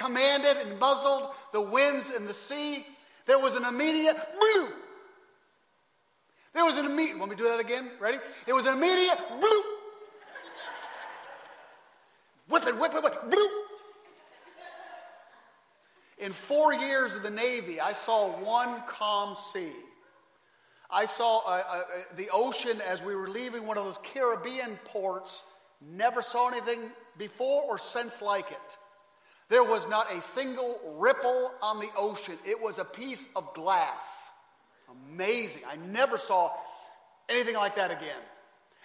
commanded 0.00 0.56
and 0.56 0.78
muzzled 0.78 1.28
the 1.52 1.60
winds 1.60 2.10
and 2.10 2.26
the 2.26 2.34
sea, 2.34 2.86
there 3.26 3.38
was 3.38 3.54
an 3.54 3.64
immediate 3.64 4.16
bloop. 4.16 4.72
There 6.54 6.64
was 6.64 6.76
an 6.76 6.86
immediate, 6.86 7.18
want 7.18 7.30
me 7.30 7.36
do 7.36 7.44
that 7.44 7.60
again? 7.60 7.90
Ready? 8.00 8.18
There 8.46 8.54
was 8.54 8.66
an 8.66 8.74
immediate 8.74 9.18
bloop. 9.40 9.62
whip 12.48 12.66
it, 12.66 12.78
whip 12.78 12.94
it, 12.94 13.02
whip 13.04 13.12
it, 13.12 13.30
bloop. 13.30 13.48
In 16.18 16.32
four 16.32 16.74
years 16.74 17.14
of 17.14 17.22
the 17.22 17.30
Navy, 17.30 17.80
I 17.80 17.92
saw 17.92 18.30
one 18.42 18.82
calm 18.88 19.36
sea. 19.52 19.72
I 20.90 21.06
saw 21.06 21.38
uh, 21.46 21.62
uh, 21.66 21.82
the 22.16 22.28
ocean 22.32 22.80
as 22.80 23.00
we 23.02 23.14
were 23.14 23.28
leaving 23.28 23.66
one 23.66 23.78
of 23.78 23.84
those 23.84 23.98
Caribbean 24.02 24.78
ports. 24.84 25.44
Never 25.80 26.20
saw 26.20 26.48
anything 26.48 26.80
before 27.16 27.62
or 27.62 27.78
since 27.78 28.20
like 28.20 28.50
it. 28.50 28.76
There 29.50 29.64
was 29.64 29.86
not 29.88 30.10
a 30.12 30.22
single 30.22 30.80
ripple 30.96 31.52
on 31.60 31.80
the 31.80 31.90
ocean, 31.96 32.38
it 32.46 32.62
was 32.62 32.78
a 32.78 32.84
piece 32.84 33.26
of 33.36 33.52
glass. 33.52 34.30
Amazing. 35.12 35.62
I 35.68 35.76
never 35.76 36.18
saw 36.18 36.50
anything 37.28 37.54
like 37.54 37.76
that 37.76 37.90
again. 37.90 38.22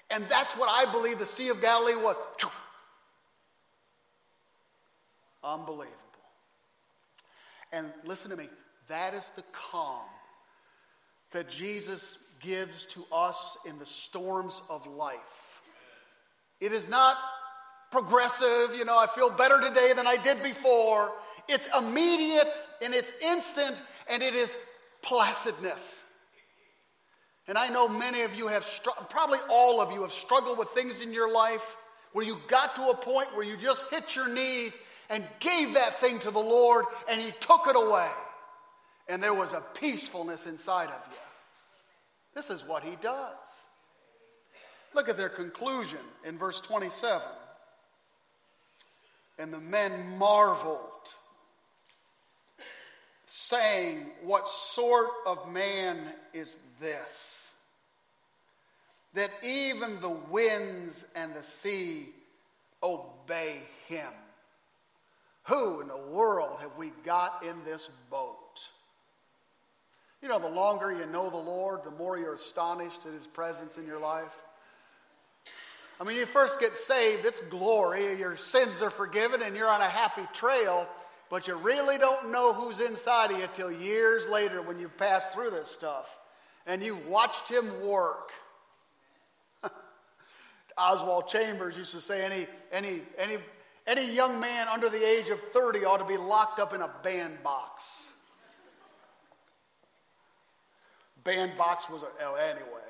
And 0.10 0.28
that's 0.28 0.54
what 0.54 0.70
I 0.70 0.92
believe 0.92 1.18
the 1.18 1.26
Sea 1.26 1.50
of 1.50 1.62
Galilee 1.62 1.96
was. 1.96 2.16
Unbelievable. 5.44 5.92
And 7.72 7.92
listen 8.04 8.32
to 8.32 8.38
me, 8.38 8.50
that 8.88 9.14
is 9.14 9.30
the 9.36 9.44
calm 9.52 10.02
that 11.32 11.50
Jesus 11.50 12.18
gives 12.40 12.86
to 12.88 13.06
us 13.12 13.58
in 13.66 13.78
the 13.80 13.86
storms 13.86 14.62
of 14.70 14.86
life. 14.88 15.62
It 16.60 16.72
is 16.72 16.88
not 16.88 17.18
progressive, 17.96 18.76
you 18.76 18.84
know, 18.84 18.98
I 18.98 19.08
feel 19.08 19.30
better 19.30 19.62
today 19.62 19.94
than 19.94 20.06
I 20.06 20.18
did 20.18 20.44
before. 20.44 21.14
It's 21.48 21.66
immediate 21.78 22.52
and 22.82 22.94
it's 22.94 23.10
instant 23.22 23.82
and 24.10 24.22
it 24.22 24.36
is 24.36 24.54
placidness. 25.02 26.02
And 27.48 27.58
I 27.58 27.70
know 27.70 27.88
many 27.88 28.24
of 28.24 28.36
you 28.36 28.48
have, 28.48 28.68
probably 29.10 29.40
all 29.50 29.80
of 29.80 29.94
you 29.94 30.02
have 30.02 30.12
struggled 30.12 30.58
with 30.58 30.68
things 30.72 31.00
in 31.00 31.14
your 31.14 31.32
life 31.32 31.78
where 32.12 32.26
you 32.26 32.38
got 32.50 32.76
to 32.76 32.90
a 32.90 32.96
point 32.96 33.34
where 33.34 33.46
you 33.46 33.56
just 33.56 33.86
hit 33.90 34.14
your 34.14 34.28
knees 34.28 34.78
and 35.10 35.24
gave 35.40 35.76
that 35.76 36.02
thing 36.02 36.20
to 36.20 36.32
the 36.32 36.40
Lord 36.40 36.84
and 37.10 37.22
He 37.22 37.32
took 37.40 37.68
it 37.68 37.78
away. 37.78 38.10
And 39.08 39.24
there 39.24 39.34
was 39.34 39.54
a 39.54 39.64
peacefulness 39.80 40.48
inside 40.48 40.90
of 40.90 41.00
you. 41.12 41.18
This 42.34 42.50
is 42.50 42.68
what 42.68 42.84
He 42.84 42.98
does. 42.98 43.48
Look 44.94 45.08
at 45.08 45.16
their 45.16 45.30
conclusion 45.30 46.00
in 46.26 46.38
verse 46.38 46.60
27. 46.60 47.22
And 49.38 49.52
the 49.52 49.60
men 49.60 50.18
marveled, 50.18 50.80
saying, 53.26 54.06
What 54.24 54.48
sort 54.48 55.10
of 55.26 55.52
man 55.52 56.08
is 56.34 56.56
this? 56.80 57.52
That 59.14 59.32
even 59.44 60.00
the 60.02 60.10
winds 60.10 61.06
and 61.16 61.34
the 61.34 61.44
sea 61.44 62.10
obey 62.84 63.62
him. 63.88 64.12
Who 65.44 65.82
in 65.82 65.88
the 65.88 65.98
world 65.98 66.60
have 66.62 66.76
we 66.78 66.92
got 67.04 67.44
in 67.46 67.64
this 67.64 67.90
boat? 68.10 68.70
You 70.22 70.30
know, 70.30 70.40
the 70.40 70.48
longer 70.48 70.92
you 70.92 71.06
know 71.06 71.30
the 71.30 71.38
Lord, 71.38 71.84
the 71.84 71.92
more 71.92 72.18
you're 72.18 72.34
astonished 72.34 73.06
at 73.06 73.14
his 73.14 73.28
presence 73.28 73.78
in 73.78 73.86
your 73.86 74.00
life. 74.00 74.36
I 76.00 76.04
mean, 76.04 76.18
you 76.18 76.26
first 76.26 76.60
get 76.60 76.76
saved, 76.76 77.26
it's 77.26 77.42
glory. 77.42 78.20
Your 78.20 78.36
sins 78.36 78.82
are 78.82 78.90
forgiven 78.90 79.42
and 79.42 79.56
you're 79.56 79.70
on 79.70 79.82
a 79.82 79.90
happy 79.90 80.28
trail, 80.34 80.88
but 81.30 81.48
you 81.48 81.56
really 81.56 81.98
don't 81.98 82.32
know 82.32 82.54
who's 82.54 82.80
inside 82.80 83.32
of 83.32 83.40
you 83.40 83.48
till 83.54 83.72
years 83.72 84.28
later 84.28 84.62
when 84.62 84.78
you 84.78 84.90
pass 84.90 85.34
through 85.34 85.52
this 85.52 85.70
stuff 85.70 86.18
and 86.66 86.84
you've 86.84 87.08
watched 87.08 87.50
him 87.50 87.82
work. 87.82 88.32
Oswald 90.78 91.30
Chambers 91.30 91.78
used 91.78 91.92
to 91.92 92.02
say 92.02 92.26
any, 92.26 92.48
any, 92.74 93.02
any, 93.18 93.38
any 93.88 94.14
young 94.14 94.40
man 94.40 94.68
under 94.68 94.90
the 94.90 95.08
age 95.08 95.30
of 95.30 95.40
30 95.54 95.86
ought 95.86 95.98
to 95.98 96.06
be 96.06 96.18
locked 96.18 96.60
up 96.60 96.74
in 96.74 96.82
a 96.82 96.90
bandbox. 97.04 98.10
Bandbox 101.24 101.90
was 101.90 102.04
a, 102.04 102.08
oh, 102.24 102.36
anyway. 102.36 102.85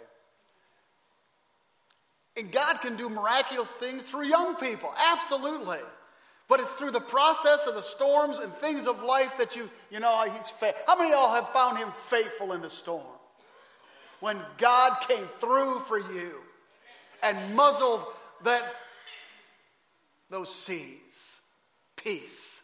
And 2.37 2.51
God 2.51 2.81
can 2.81 2.97
do 2.97 3.09
miraculous 3.09 3.69
things 3.69 4.03
through 4.03 4.25
young 4.25 4.55
people, 4.55 4.93
absolutely. 5.13 5.79
But 6.47 6.59
it's 6.59 6.71
through 6.71 6.91
the 6.91 7.01
process 7.01 7.65
of 7.65 7.75
the 7.75 7.81
storms 7.81 8.39
and 8.39 8.53
things 8.55 8.87
of 8.87 9.01
life 9.01 9.31
that 9.39 9.55
you, 9.55 9.69
you 9.89 9.99
know, 9.99 10.23
he's 10.23 10.49
fa- 10.49 10.75
How 10.85 10.95
many 10.95 11.11
of 11.11 11.15
y'all 11.17 11.33
have 11.33 11.49
found 11.49 11.77
him 11.77 11.89
faithful 12.07 12.53
in 12.53 12.61
the 12.61 12.69
storm? 12.69 13.05
When 14.19 14.39
God 14.57 14.97
came 15.07 15.27
through 15.39 15.79
for 15.79 15.97
you 15.97 16.33
and 17.23 17.55
muzzled 17.55 18.03
that 18.43 18.63
those 20.29 20.53
seas. 20.53 21.33
Peace. 21.95 22.61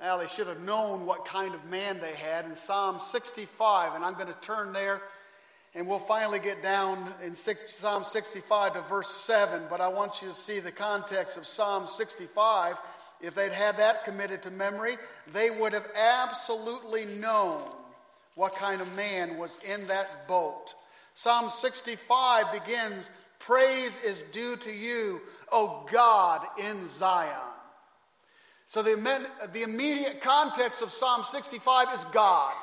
Well, 0.00 0.18
they 0.18 0.28
should 0.28 0.46
have 0.46 0.60
known 0.60 1.06
what 1.06 1.24
kind 1.24 1.54
of 1.54 1.64
man 1.64 1.98
they 2.00 2.14
had 2.14 2.44
in 2.44 2.54
Psalm 2.54 3.00
65, 3.00 3.94
and 3.94 4.04
I'm 4.04 4.14
going 4.14 4.28
to 4.28 4.36
turn 4.40 4.72
there 4.72 5.02
and 5.78 5.86
we'll 5.86 6.00
finally 6.00 6.40
get 6.40 6.60
down 6.60 7.14
in 7.22 7.36
Psalm 7.36 8.02
65 8.02 8.74
to 8.74 8.80
verse 8.80 9.10
7, 9.10 9.62
but 9.70 9.80
I 9.80 9.86
want 9.86 10.20
you 10.20 10.26
to 10.26 10.34
see 10.34 10.58
the 10.58 10.72
context 10.72 11.36
of 11.36 11.46
Psalm 11.46 11.86
65. 11.86 12.80
If 13.20 13.36
they'd 13.36 13.52
had 13.52 13.76
that 13.76 14.04
committed 14.04 14.42
to 14.42 14.50
memory, 14.50 14.98
they 15.32 15.50
would 15.50 15.72
have 15.72 15.86
absolutely 15.94 17.04
known 17.04 17.62
what 18.34 18.56
kind 18.56 18.80
of 18.80 18.96
man 18.96 19.38
was 19.38 19.56
in 19.62 19.86
that 19.86 20.26
boat. 20.26 20.74
Psalm 21.14 21.48
65 21.48 22.50
begins 22.50 23.08
Praise 23.38 23.96
is 24.04 24.24
due 24.32 24.56
to 24.56 24.72
you, 24.72 25.20
O 25.52 25.86
God, 25.92 26.44
in 26.58 26.88
Zion. 26.88 27.30
So 28.66 28.82
the, 28.82 29.28
the 29.52 29.62
immediate 29.62 30.20
context 30.22 30.82
of 30.82 30.90
Psalm 30.90 31.22
65 31.22 31.94
is 31.94 32.04
God. 32.06 32.56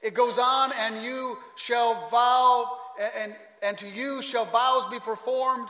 It 0.00 0.14
goes 0.14 0.38
on, 0.38 0.72
and 0.78 1.02
you 1.02 1.38
shall 1.56 2.08
vow, 2.08 2.78
and, 3.18 3.34
and 3.62 3.76
to 3.78 3.88
you 3.88 4.22
shall 4.22 4.44
vows 4.44 4.86
be 4.90 5.00
performed. 5.00 5.68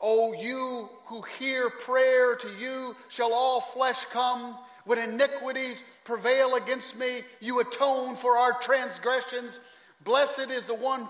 O 0.00 0.32
you 0.32 0.88
who 1.06 1.22
hear 1.38 1.70
prayer, 1.70 2.36
to 2.36 2.48
you 2.60 2.94
shall 3.08 3.32
all 3.32 3.60
flesh 3.60 4.04
come. 4.10 4.56
When 4.84 4.98
iniquities 4.98 5.82
prevail 6.04 6.56
against 6.56 6.96
me, 6.96 7.22
you 7.40 7.60
atone 7.60 8.16
for 8.16 8.36
our 8.36 8.52
transgressions. 8.60 9.58
Blessed 10.04 10.50
is 10.50 10.66
the 10.66 10.74
one 10.74 11.08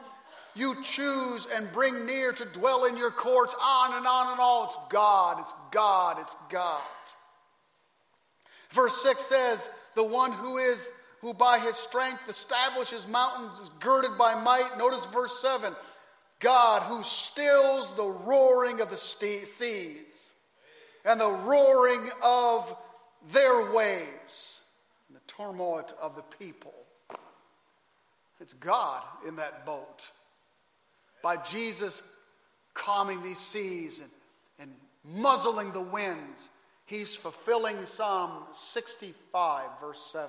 you 0.54 0.82
choose 0.84 1.46
and 1.52 1.70
bring 1.72 2.06
near 2.06 2.32
to 2.32 2.44
dwell 2.44 2.84
in 2.84 2.96
your 2.96 3.10
courts, 3.10 3.54
on 3.60 3.94
and 3.94 4.06
on 4.06 4.30
and 4.30 4.40
on. 4.40 4.66
It's 4.66 4.78
God, 4.88 5.40
it's 5.40 5.54
God, 5.72 6.18
it's 6.20 6.36
God. 6.48 6.80
Verse 8.70 9.02
6 9.02 9.22
says, 9.22 9.68
The 9.96 10.04
one 10.04 10.32
who 10.32 10.58
is 10.58 10.90
who 11.24 11.32
by 11.32 11.58
his 11.58 11.74
strength 11.74 12.20
establishes 12.28 13.08
mountains 13.08 13.70
girded 13.80 14.18
by 14.18 14.34
might. 14.34 14.76
Notice 14.76 15.06
verse 15.06 15.40
7 15.40 15.74
God 16.38 16.82
who 16.82 17.02
stills 17.02 17.94
the 17.94 18.04
roaring 18.04 18.82
of 18.82 18.90
the 18.90 18.98
seas 18.98 20.34
and 21.02 21.18
the 21.18 21.30
roaring 21.30 22.10
of 22.22 22.76
their 23.32 23.72
waves 23.72 24.60
and 25.08 25.16
the 25.16 25.22
turmoil 25.26 25.86
of 25.98 26.14
the 26.14 26.22
people. 26.38 26.74
It's 28.38 28.52
God 28.52 29.02
in 29.26 29.36
that 29.36 29.64
boat. 29.64 30.06
By 31.22 31.38
Jesus 31.38 32.02
calming 32.74 33.22
these 33.22 33.38
seas 33.38 34.00
and, 34.00 34.10
and 34.58 34.74
muzzling 35.22 35.72
the 35.72 35.80
winds, 35.80 36.50
he's 36.84 37.14
fulfilling 37.14 37.86
Psalm 37.86 38.42
65, 38.52 39.62
verse 39.80 40.06
7 40.12 40.28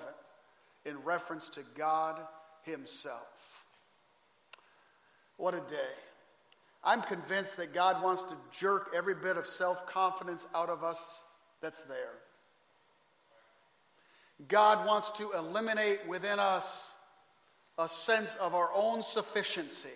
in 0.86 1.02
reference 1.04 1.50
to 1.50 1.62
God 1.76 2.19
Himself. 2.63 3.63
What 5.38 5.54
a 5.54 5.60
day. 5.62 5.93
I'm 6.84 7.02
convinced 7.02 7.58
that 7.58 7.74
God 7.74 8.04
wants 8.04 8.24
to 8.24 8.36
jerk 8.58 8.91
every 8.95 9.15
bit 9.15 9.38
of 9.38 9.45
self 9.45 9.88
confidence 9.88 10.45
out 10.54 10.69
of 10.69 10.84
us 10.84 11.21
that's 11.62 11.82
there. 11.82 12.13
God 14.48 14.86
wants 14.86 15.12
to 15.12 15.32
eliminate 15.32 16.08
within 16.08 16.39
us 16.39 16.93
a 17.78 17.89
sense 17.89 18.36
of 18.36 18.54
our 18.54 18.69
own 18.74 19.02
sufficiency. 19.02 19.88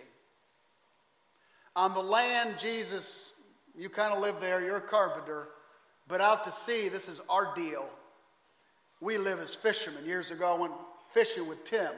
On 1.76 1.94
the 1.94 2.02
land, 2.02 2.56
Jesus, 2.58 3.32
you 3.76 3.88
kind 3.88 4.12
of 4.12 4.20
live 4.20 4.40
there, 4.40 4.62
you're 4.62 4.78
a 4.78 4.80
carpenter, 4.80 5.48
but 6.08 6.20
out 6.20 6.44
to 6.44 6.52
sea, 6.52 6.88
this 6.88 7.08
is 7.08 7.20
our 7.28 7.54
deal. 7.54 7.86
We 9.00 9.16
live 9.16 9.40
as 9.40 9.54
fishermen. 9.54 10.04
Years 10.04 10.30
ago, 10.30 10.54
I 10.54 10.58
went 10.58 10.74
fishing 11.12 11.48
with 11.48 11.64
Tim. 11.64 11.92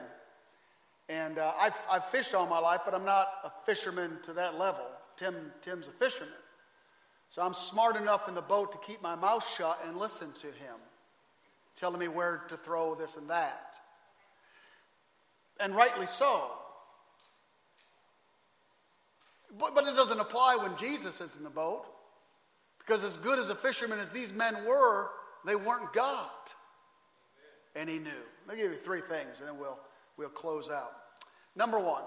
And 1.09 1.37
uh, 1.37 1.53
I've, 1.59 1.73
I've 1.91 2.05
fished 2.05 2.33
all 2.33 2.47
my 2.47 2.59
life, 2.59 2.81
but 2.85 2.93
I'm 2.93 3.03
not 3.03 3.27
a 3.43 3.51
fisherman 3.65 4.19
to 4.23 4.33
that 4.33 4.57
level. 4.57 4.85
Tim, 5.17 5.51
Tim's 5.61 5.87
a 5.87 5.91
fisherman. 5.91 6.33
So 7.27 7.41
I'm 7.41 7.53
smart 7.53 7.97
enough 7.97 8.29
in 8.29 8.35
the 8.35 8.41
boat 8.41 8.71
to 8.71 8.77
keep 8.77 9.01
my 9.01 9.15
mouth 9.15 9.45
shut 9.57 9.79
and 9.85 9.97
listen 9.97 10.31
to 10.33 10.47
him, 10.47 10.77
telling 11.75 11.99
me 11.99 12.07
where 12.07 12.43
to 12.47 12.57
throw 12.57 12.95
this 12.95 13.17
and 13.17 13.29
that. 13.29 13.75
And 15.59 15.75
rightly 15.75 16.05
so. 16.05 16.51
But, 19.59 19.75
but 19.75 19.85
it 19.87 19.95
doesn't 19.95 20.19
apply 20.19 20.55
when 20.55 20.77
Jesus 20.77 21.19
is 21.19 21.35
in 21.35 21.43
the 21.43 21.49
boat. 21.49 21.85
Because 22.79 23.03
as 23.03 23.17
good 23.17 23.39
as 23.39 23.49
a 23.49 23.55
fisherman 23.55 23.99
as 23.99 24.11
these 24.11 24.31
men 24.31 24.65
were, 24.65 25.09
they 25.45 25.55
weren't 25.55 25.91
God 25.91 26.29
and 27.75 27.89
he 27.89 27.99
knew. 27.99 28.11
I'll 28.49 28.55
give 28.55 28.71
you 28.71 28.77
three 28.77 29.01
things 29.01 29.39
and 29.39 29.47
then 29.47 29.57
we'll, 29.57 29.79
we'll 30.17 30.29
close 30.29 30.69
out. 30.69 30.93
Number 31.55 31.79
one, 31.79 32.03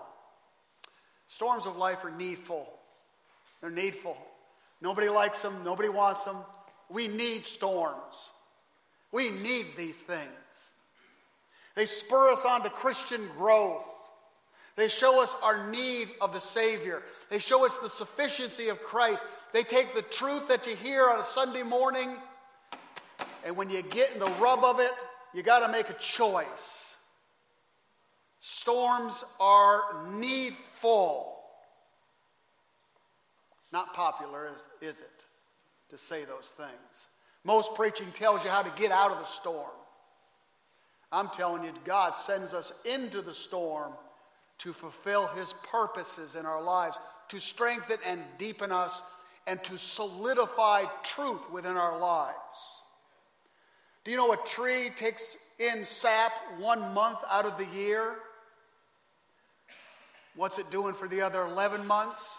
storms 1.29 1.67
of 1.67 1.77
life 1.77 2.05
are 2.05 2.11
needful. 2.11 2.69
They're 3.61 3.71
needful. 3.71 4.17
Nobody 4.81 5.09
likes 5.09 5.41
them, 5.41 5.65
nobody 5.65 5.89
wants 5.89 6.25
them. 6.25 6.37
We 6.89 7.09
need 7.09 7.47
storms. 7.47 8.31
We 9.13 9.31
need 9.31 9.67
these 9.77 9.97
things. 9.97 10.71
They 11.75 11.87
spur 11.87 12.33
us 12.33 12.45
on 12.45 12.63
to 12.63 12.71
Christian 12.71 13.29
growth. 13.37 13.85
They 14.77 14.89
show 14.89 15.23
us 15.23 15.35
our 15.43 15.71
need 15.71 16.11
of 16.21 16.33
the 16.33 16.41
Savior. 16.41 17.03
They 17.31 17.39
show 17.39 17.65
us 17.65 17.77
the 17.79 17.89
sufficiency 17.89 18.69
of 18.69 18.83
Christ. 18.83 19.25
They 19.53 19.63
take 19.63 19.95
the 19.95 20.03
truth 20.03 20.49
that 20.49 20.67
you 20.67 20.77
hear 20.77 21.09
on 21.09 21.21
a 21.21 21.25
Sunday 21.25 21.63
morning, 21.63 22.11
and 23.45 23.57
when 23.57 23.71
you 23.71 23.83
get 23.83 24.13
in 24.13 24.19
the 24.19 24.31
rub 24.41 24.65
of 24.65 24.81
it, 24.81 24.91
you 25.37 25.43
got 25.43 25.59
to 25.59 25.69
make 25.69 25.91
a 25.91 25.97
choice. 26.01 26.95
Storms 28.41 29.23
are 29.39 30.07
needful. 30.11 31.35
Not 33.71 33.93
popular, 33.93 34.49
is, 34.55 34.63
is 34.95 35.01
it, 35.01 35.25
to 35.91 35.99
say 35.99 36.25
those 36.25 36.55
things? 36.57 37.09
Most 37.45 37.75
preaching 37.75 38.11
tells 38.13 38.45
you 38.45 38.51
how 38.51 38.63
to 38.63 38.73
get 38.81 38.91
out 38.91 39.11
of 39.11 39.19
the 39.19 39.27
storm. 39.27 39.69
I'm 41.13 41.29
telling 41.29 41.65
you, 41.65 41.73
God 41.85 42.17
sends 42.17 42.55
us 42.55 42.73
into 42.87 43.21
the 43.21 43.35
storm 43.35 43.93
to 44.59 44.73
fulfill 44.73 45.27
His 45.29 45.53
purposes 45.71 46.35
in 46.35 46.47
our 46.47 46.63
lives, 46.63 46.99
to 47.29 47.41
strengthen 47.41 47.99
and 48.07 48.23
deepen 48.39 48.73
us, 48.73 49.03
and 49.47 49.63
to 49.65 49.77
solidify 49.77 50.85
truth 51.03 51.51
within 51.53 51.77
our 51.77 51.99
lives. 51.99 52.37
Do 54.07 54.13
you 54.13 54.17
know 54.19 54.33
a 54.33 54.37
tree 54.37 54.91
takes 54.97 55.37
in 55.59 55.85
sap 55.85 56.31
one 56.59 56.95
month 56.95 57.19
out 57.29 57.45
of 57.45 57.59
the 57.59 57.67
year? 57.77 58.15
What's 60.37 60.61
it 60.61 60.71
doing 60.71 60.95
for 60.95 61.09
the 61.09 61.23
other 61.23 61.43
11 61.43 61.85
months? 61.89 62.39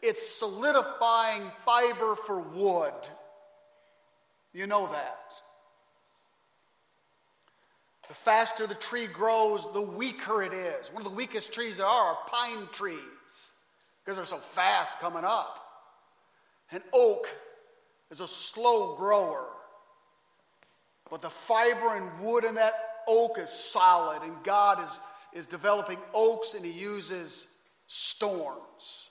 It's 0.00 0.26
solidifying 0.38 1.42
fiber 1.66 2.16
for 2.26 2.40
wood. 2.40 2.94
You 4.54 4.66
know 4.66 4.86
that. 4.90 5.34
The 8.08 8.14
faster 8.14 8.66
the 8.66 8.74
tree 8.74 9.06
grows, 9.06 9.70
the 9.74 9.82
weaker 9.82 10.42
it 10.42 10.54
is. 10.54 10.90
One 10.90 11.04
of 11.04 11.10
the 11.10 11.14
weakest 11.14 11.52
trees 11.52 11.76
there 11.76 11.84
are 11.84 12.12
are 12.12 12.18
pine 12.26 12.68
trees 12.72 12.96
because 14.02 14.16
they're 14.16 14.24
so 14.24 14.38
fast 14.38 14.98
coming 14.98 15.24
up. 15.24 15.62
An 16.70 16.80
oak 16.94 17.28
is 18.10 18.20
a 18.20 18.28
slow 18.28 18.96
grower. 18.96 19.48
But 21.10 21.22
the 21.22 21.30
fiber 21.30 21.96
and 21.96 22.20
wood 22.20 22.44
in 22.44 22.54
that 22.56 22.74
oak 23.06 23.38
is 23.38 23.50
solid, 23.50 24.22
and 24.22 24.34
God 24.44 24.84
is, 24.84 25.00
is 25.40 25.46
developing 25.46 25.98
oaks, 26.12 26.54
and 26.54 26.64
He 26.64 26.72
uses 26.72 27.46
storms, 27.86 29.10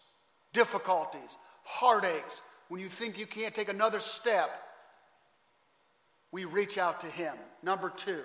difficulties, 0.54 1.38
heartaches. 1.64 2.42
When 2.70 2.80
you 2.80 2.88
think 2.88 3.18
you 3.18 3.26
can't 3.26 3.54
take 3.54 3.70
another 3.70 4.00
step, 4.00 4.50
we 6.32 6.46
reach 6.46 6.78
out 6.78 7.00
to 7.02 7.08
Him. 7.08 7.34
Number 7.64 7.90
two, 7.90 8.22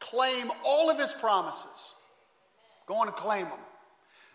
claim 0.00 0.50
all 0.64 0.90
of 0.90 0.98
His 0.98 1.12
promises. 1.12 1.94
Go 2.86 2.94
on 2.94 3.08
and 3.08 3.16
claim 3.16 3.44
them. 3.44 3.58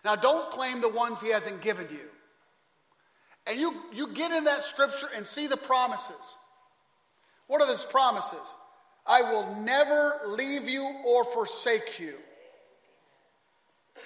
Now, 0.04 0.16
don't 0.16 0.50
claim 0.50 0.80
the 0.80 0.88
ones 0.88 1.20
He 1.20 1.30
hasn't 1.30 1.60
given 1.60 1.88
you. 1.90 2.08
And 3.46 3.58
you, 3.58 3.82
you 3.92 4.08
get 4.08 4.32
in 4.32 4.44
that 4.44 4.62
scripture 4.62 5.08
and 5.16 5.26
see 5.26 5.46
the 5.46 5.56
promises. 5.56 6.36
What 7.50 7.60
are 7.60 7.66
those 7.66 7.84
promises? 7.84 8.54
I 9.04 9.22
will 9.22 9.56
never 9.56 10.20
leave 10.24 10.68
you 10.68 10.84
or 10.84 11.24
forsake 11.24 11.98
you. 11.98 12.14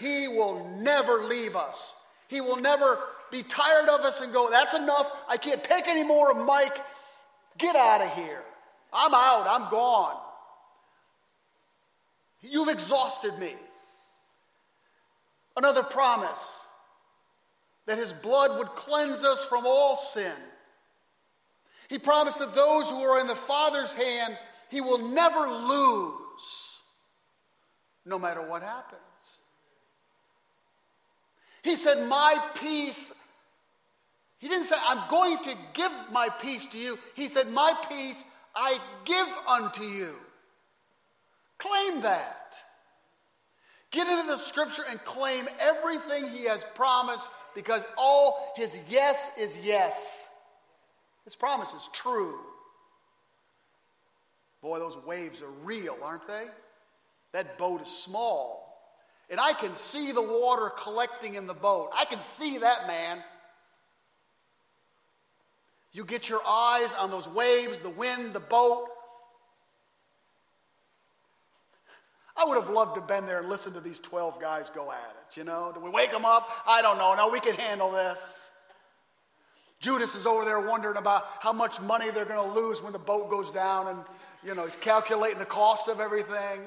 He 0.00 0.28
will 0.28 0.66
never 0.78 1.24
leave 1.24 1.54
us. 1.54 1.92
He 2.28 2.40
will 2.40 2.56
never 2.56 2.98
be 3.30 3.42
tired 3.42 3.90
of 3.90 4.00
us 4.00 4.22
and 4.22 4.32
go, 4.32 4.48
That's 4.50 4.72
enough. 4.72 5.12
I 5.28 5.36
can't 5.36 5.62
take 5.62 5.86
any 5.88 6.04
more 6.04 6.30
of 6.30 6.38
Mike. 6.46 6.78
Get 7.58 7.76
out 7.76 8.00
of 8.00 8.14
here. 8.14 8.42
I'm 8.94 9.12
out. 9.12 9.46
I'm 9.46 9.70
gone. 9.70 10.16
You've 12.40 12.70
exhausted 12.70 13.38
me. 13.38 13.56
Another 15.54 15.82
promise 15.82 16.64
that 17.84 17.98
his 17.98 18.14
blood 18.14 18.58
would 18.58 18.68
cleanse 18.68 19.22
us 19.22 19.44
from 19.44 19.66
all 19.66 19.96
sin. 19.96 20.32
He 21.88 21.98
promised 21.98 22.38
that 22.38 22.54
those 22.54 22.88
who 22.88 23.00
are 23.00 23.20
in 23.20 23.26
the 23.26 23.34
Father's 23.34 23.92
hand, 23.92 24.38
he 24.70 24.80
will 24.80 24.98
never 24.98 25.48
lose, 25.48 26.80
no 28.04 28.18
matter 28.18 28.42
what 28.42 28.62
happens. 28.62 29.00
He 31.62 31.76
said, 31.76 32.06
My 32.08 32.38
peace. 32.60 33.12
He 34.38 34.48
didn't 34.48 34.66
say, 34.66 34.76
I'm 34.86 35.08
going 35.08 35.38
to 35.44 35.54
give 35.72 35.90
my 36.12 36.28
peace 36.28 36.66
to 36.66 36.78
you. 36.78 36.98
He 37.14 37.28
said, 37.28 37.50
My 37.50 37.72
peace 37.88 38.22
I 38.54 38.78
give 39.04 39.26
unto 39.48 39.82
you. 39.82 40.14
Claim 41.58 42.02
that. 42.02 42.56
Get 43.90 44.08
into 44.08 44.26
the 44.26 44.38
scripture 44.38 44.82
and 44.90 45.02
claim 45.04 45.48
everything 45.60 46.28
he 46.28 46.44
has 46.44 46.64
promised 46.74 47.30
because 47.54 47.86
all 47.96 48.52
his 48.56 48.76
yes 48.88 49.30
is 49.38 49.56
yes. 49.62 50.23
His 51.24 51.36
promise 51.36 51.72
is 51.72 51.88
true. 51.92 52.38
Boy, 54.60 54.78
those 54.78 54.96
waves 54.96 55.42
are 55.42 55.50
real, 55.62 55.96
aren't 56.02 56.26
they? 56.26 56.46
That 57.32 57.58
boat 57.58 57.82
is 57.82 57.88
small. 57.88 58.60
And 59.30 59.40
I 59.40 59.52
can 59.52 59.74
see 59.74 60.12
the 60.12 60.22
water 60.22 60.70
collecting 60.70 61.34
in 61.34 61.46
the 61.46 61.54
boat. 61.54 61.90
I 61.94 62.04
can 62.04 62.20
see 62.20 62.58
that, 62.58 62.86
man. 62.86 63.22
You 65.92 66.04
get 66.04 66.28
your 66.28 66.40
eyes 66.46 66.90
on 66.98 67.10
those 67.10 67.28
waves, 67.28 67.78
the 67.78 67.90
wind, 67.90 68.32
the 68.32 68.40
boat. 68.40 68.88
I 72.36 72.44
would 72.46 72.56
have 72.56 72.68
loved 72.68 72.96
to 72.96 73.00
have 73.00 73.08
been 73.08 73.26
there 73.26 73.38
and 73.38 73.48
listened 73.48 73.74
to 73.74 73.80
these 73.80 74.00
12 74.00 74.40
guys 74.40 74.68
go 74.74 74.90
at 74.90 75.14
it, 75.28 75.36
you 75.36 75.44
know? 75.44 75.70
Do 75.72 75.80
we 75.80 75.90
wake 75.90 76.10
them 76.10 76.24
up? 76.24 76.48
I 76.66 76.82
don't 76.82 76.98
know. 76.98 77.14
No, 77.14 77.28
we 77.28 77.38
can 77.38 77.54
handle 77.54 77.92
this. 77.92 78.43
Judas 79.84 80.14
is 80.14 80.26
over 80.26 80.46
there 80.46 80.60
wondering 80.60 80.96
about 80.96 81.26
how 81.40 81.52
much 81.52 81.78
money 81.78 82.10
they're 82.10 82.24
going 82.24 82.42
to 82.42 82.58
lose 82.58 82.80
when 82.80 82.94
the 82.94 82.98
boat 82.98 83.28
goes 83.28 83.50
down 83.50 83.88
and, 83.88 83.98
you 84.42 84.54
know, 84.54 84.64
he's 84.64 84.76
calculating 84.76 85.38
the 85.38 85.44
cost 85.44 85.88
of 85.88 86.00
everything. 86.00 86.62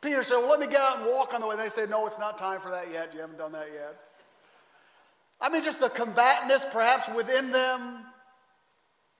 Peter 0.00 0.24
said, 0.24 0.38
Well, 0.38 0.50
let 0.50 0.58
me 0.58 0.66
get 0.66 0.80
out 0.80 0.98
and 0.98 1.06
walk 1.06 1.32
on 1.34 1.40
the 1.40 1.46
way. 1.46 1.54
And 1.54 1.64
they 1.64 1.68
said, 1.68 1.88
No, 1.88 2.08
it's 2.08 2.18
not 2.18 2.36
time 2.36 2.60
for 2.60 2.72
that 2.72 2.90
yet. 2.90 3.14
You 3.14 3.20
haven't 3.20 3.38
done 3.38 3.52
that 3.52 3.68
yet. 3.72 4.08
I 5.40 5.48
mean, 5.50 5.62
just 5.62 5.78
the 5.78 5.88
combatantness 5.88 6.68
perhaps 6.72 7.08
within 7.14 7.52
them. 7.52 8.00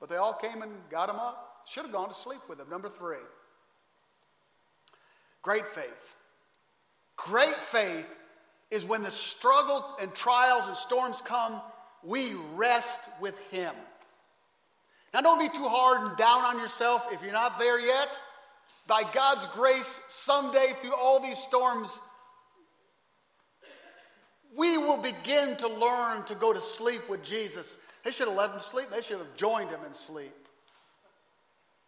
But 0.01 0.09
they 0.09 0.17
all 0.17 0.35
came 0.35 0.62
and 0.62 0.73
got 0.91 1.09
him 1.09 1.17
up. 1.17 1.62
Should 1.69 1.85
have 1.85 1.93
gone 1.93 2.09
to 2.09 2.14
sleep 2.14 2.41
with 2.49 2.59
him. 2.59 2.69
Number 2.69 2.88
three. 2.88 3.19
Great 5.43 5.69
faith. 5.69 6.17
Great 7.17 7.55
faith 7.55 8.07
is 8.70 8.85
when 8.85 9.02
the 9.02 9.11
struggle 9.11 9.85
and 10.00 10.14
trials 10.14 10.66
and 10.66 10.76
storms 10.76 11.22
come, 11.24 11.61
we 12.02 12.35
rest 12.54 13.00
with 13.20 13.38
Him. 13.50 13.74
Now, 15.14 15.20
don't 15.22 15.38
be 15.38 15.48
too 15.48 15.66
hard 15.66 16.02
and 16.02 16.16
down 16.18 16.44
on 16.44 16.59
yourself 16.59 17.07
if 17.11 17.22
you're 17.22 17.33
not 17.33 17.59
there 17.59 17.81
yet. 17.81 18.09
By 18.87 19.02
God's 19.12 19.46
grace, 19.46 20.00
someday 20.09 20.72
through 20.81 20.94
all 20.94 21.20
these 21.20 21.38
storms, 21.38 21.88
we 24.57 24.76
will 24.76 24.96
begin 24.96 25.57
to 25.59 25.68
learn 25.68 26.24
to 26.24 26.35
go 26.35 26.52
to 26.52 26.61
sleep 26.61 27.09
with 27.09 27.22
Jesus. 27.22 27.76
They 28.04 28.11
should 28.11 28.28
have 28.28 28.37
let 28.37 28.50
him 28.50 28.61
sleep, 28.61 28.88
they 28.90 29.02
should 29.02 29.18
have 29.18 29.37
joined 29.37 29.70
him 29.70 29.81
in 29.87 29.94
sleep. 29.94 30.35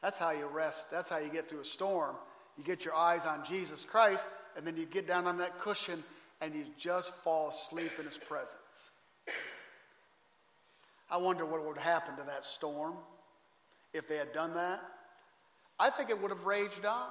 That's 0.03 0.19
how 0.19 0.31
you 0.31 0.47
rest, 0.47 0.91
that's 0.91 1.09
how 1.09 1.19
you 1.19 1.29
get 1.31 1.49
through 1.49 1.61
a 1.61 1.65
storm. 1.65 2.17
You 2.57 2.65
get 2.65 2.85
your 2.85 2.95
eyes 2.95 3.25
on 3.25 3.45
Jesus 3.45 3.85
Christ, 3.85 4.27
and 4.57 4.67
then 4.67 4.77
you 4.77 4.87
get 4.87 5.07
down 5.07 5.27
on 5.27 5.39
that 5.39 5.59
cushion 5.61 6.03
and 6.41 6.55
you 6.55 6.65
just 6.79 7.15
fall 7.17 7.51
asleep 7.51 7.93
in 7.99 8.05
his 8.05 8.17
presence. 8.17 8.91
I 11.11 11.17
wonder 11.17 11.45
what 11.45 11.65
would 11.67 11.79
happen 11.79 12.17
to 12.17 12.23
that 12.25 12.45
storm 12.45 12.95
if 13.93 14.09
they 14.09 14.17
had 14.17 14.33
done 14.33 14.55
that. 14.55 14.81
I 15.79 15.91
think 15.91 16.11
it 16.11 16.21
would 16.21 16.31
have 16.31 16.45
raged 16.45 16.85
on. 16.85 17.09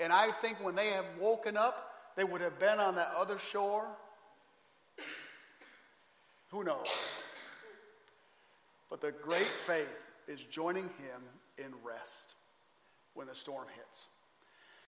And 0.00 0.12
I 0.12 0.30
think 0.42 0.62
when 0.62 0.74
they 0.74 0.88
have 0.88 1.04
woken 1.20 1.56
up, 1.56 1.90
they 2.16 2.24
would 2.24 2.40
have 2.40 2.58
been 2.58 2.78
on 2.78 2.96
that 2.96 3.12
other 3.16 3.38
shore. 3.38 3.86
Who 6.50 6.64
knows? 6.64 6.88
But 8.88 9.00
the 9.00 9.12
great 9.12 9.50
faith 9.66 9.88
is 10.28 10.40
joining 10.50 10.84
him 10.84 11.22
in 11.58 11.72
rest 11.84 12.34
when 13.14 13.26
the 13.26 13.34
storm 13.34 13.66
hits. 13.74 14.08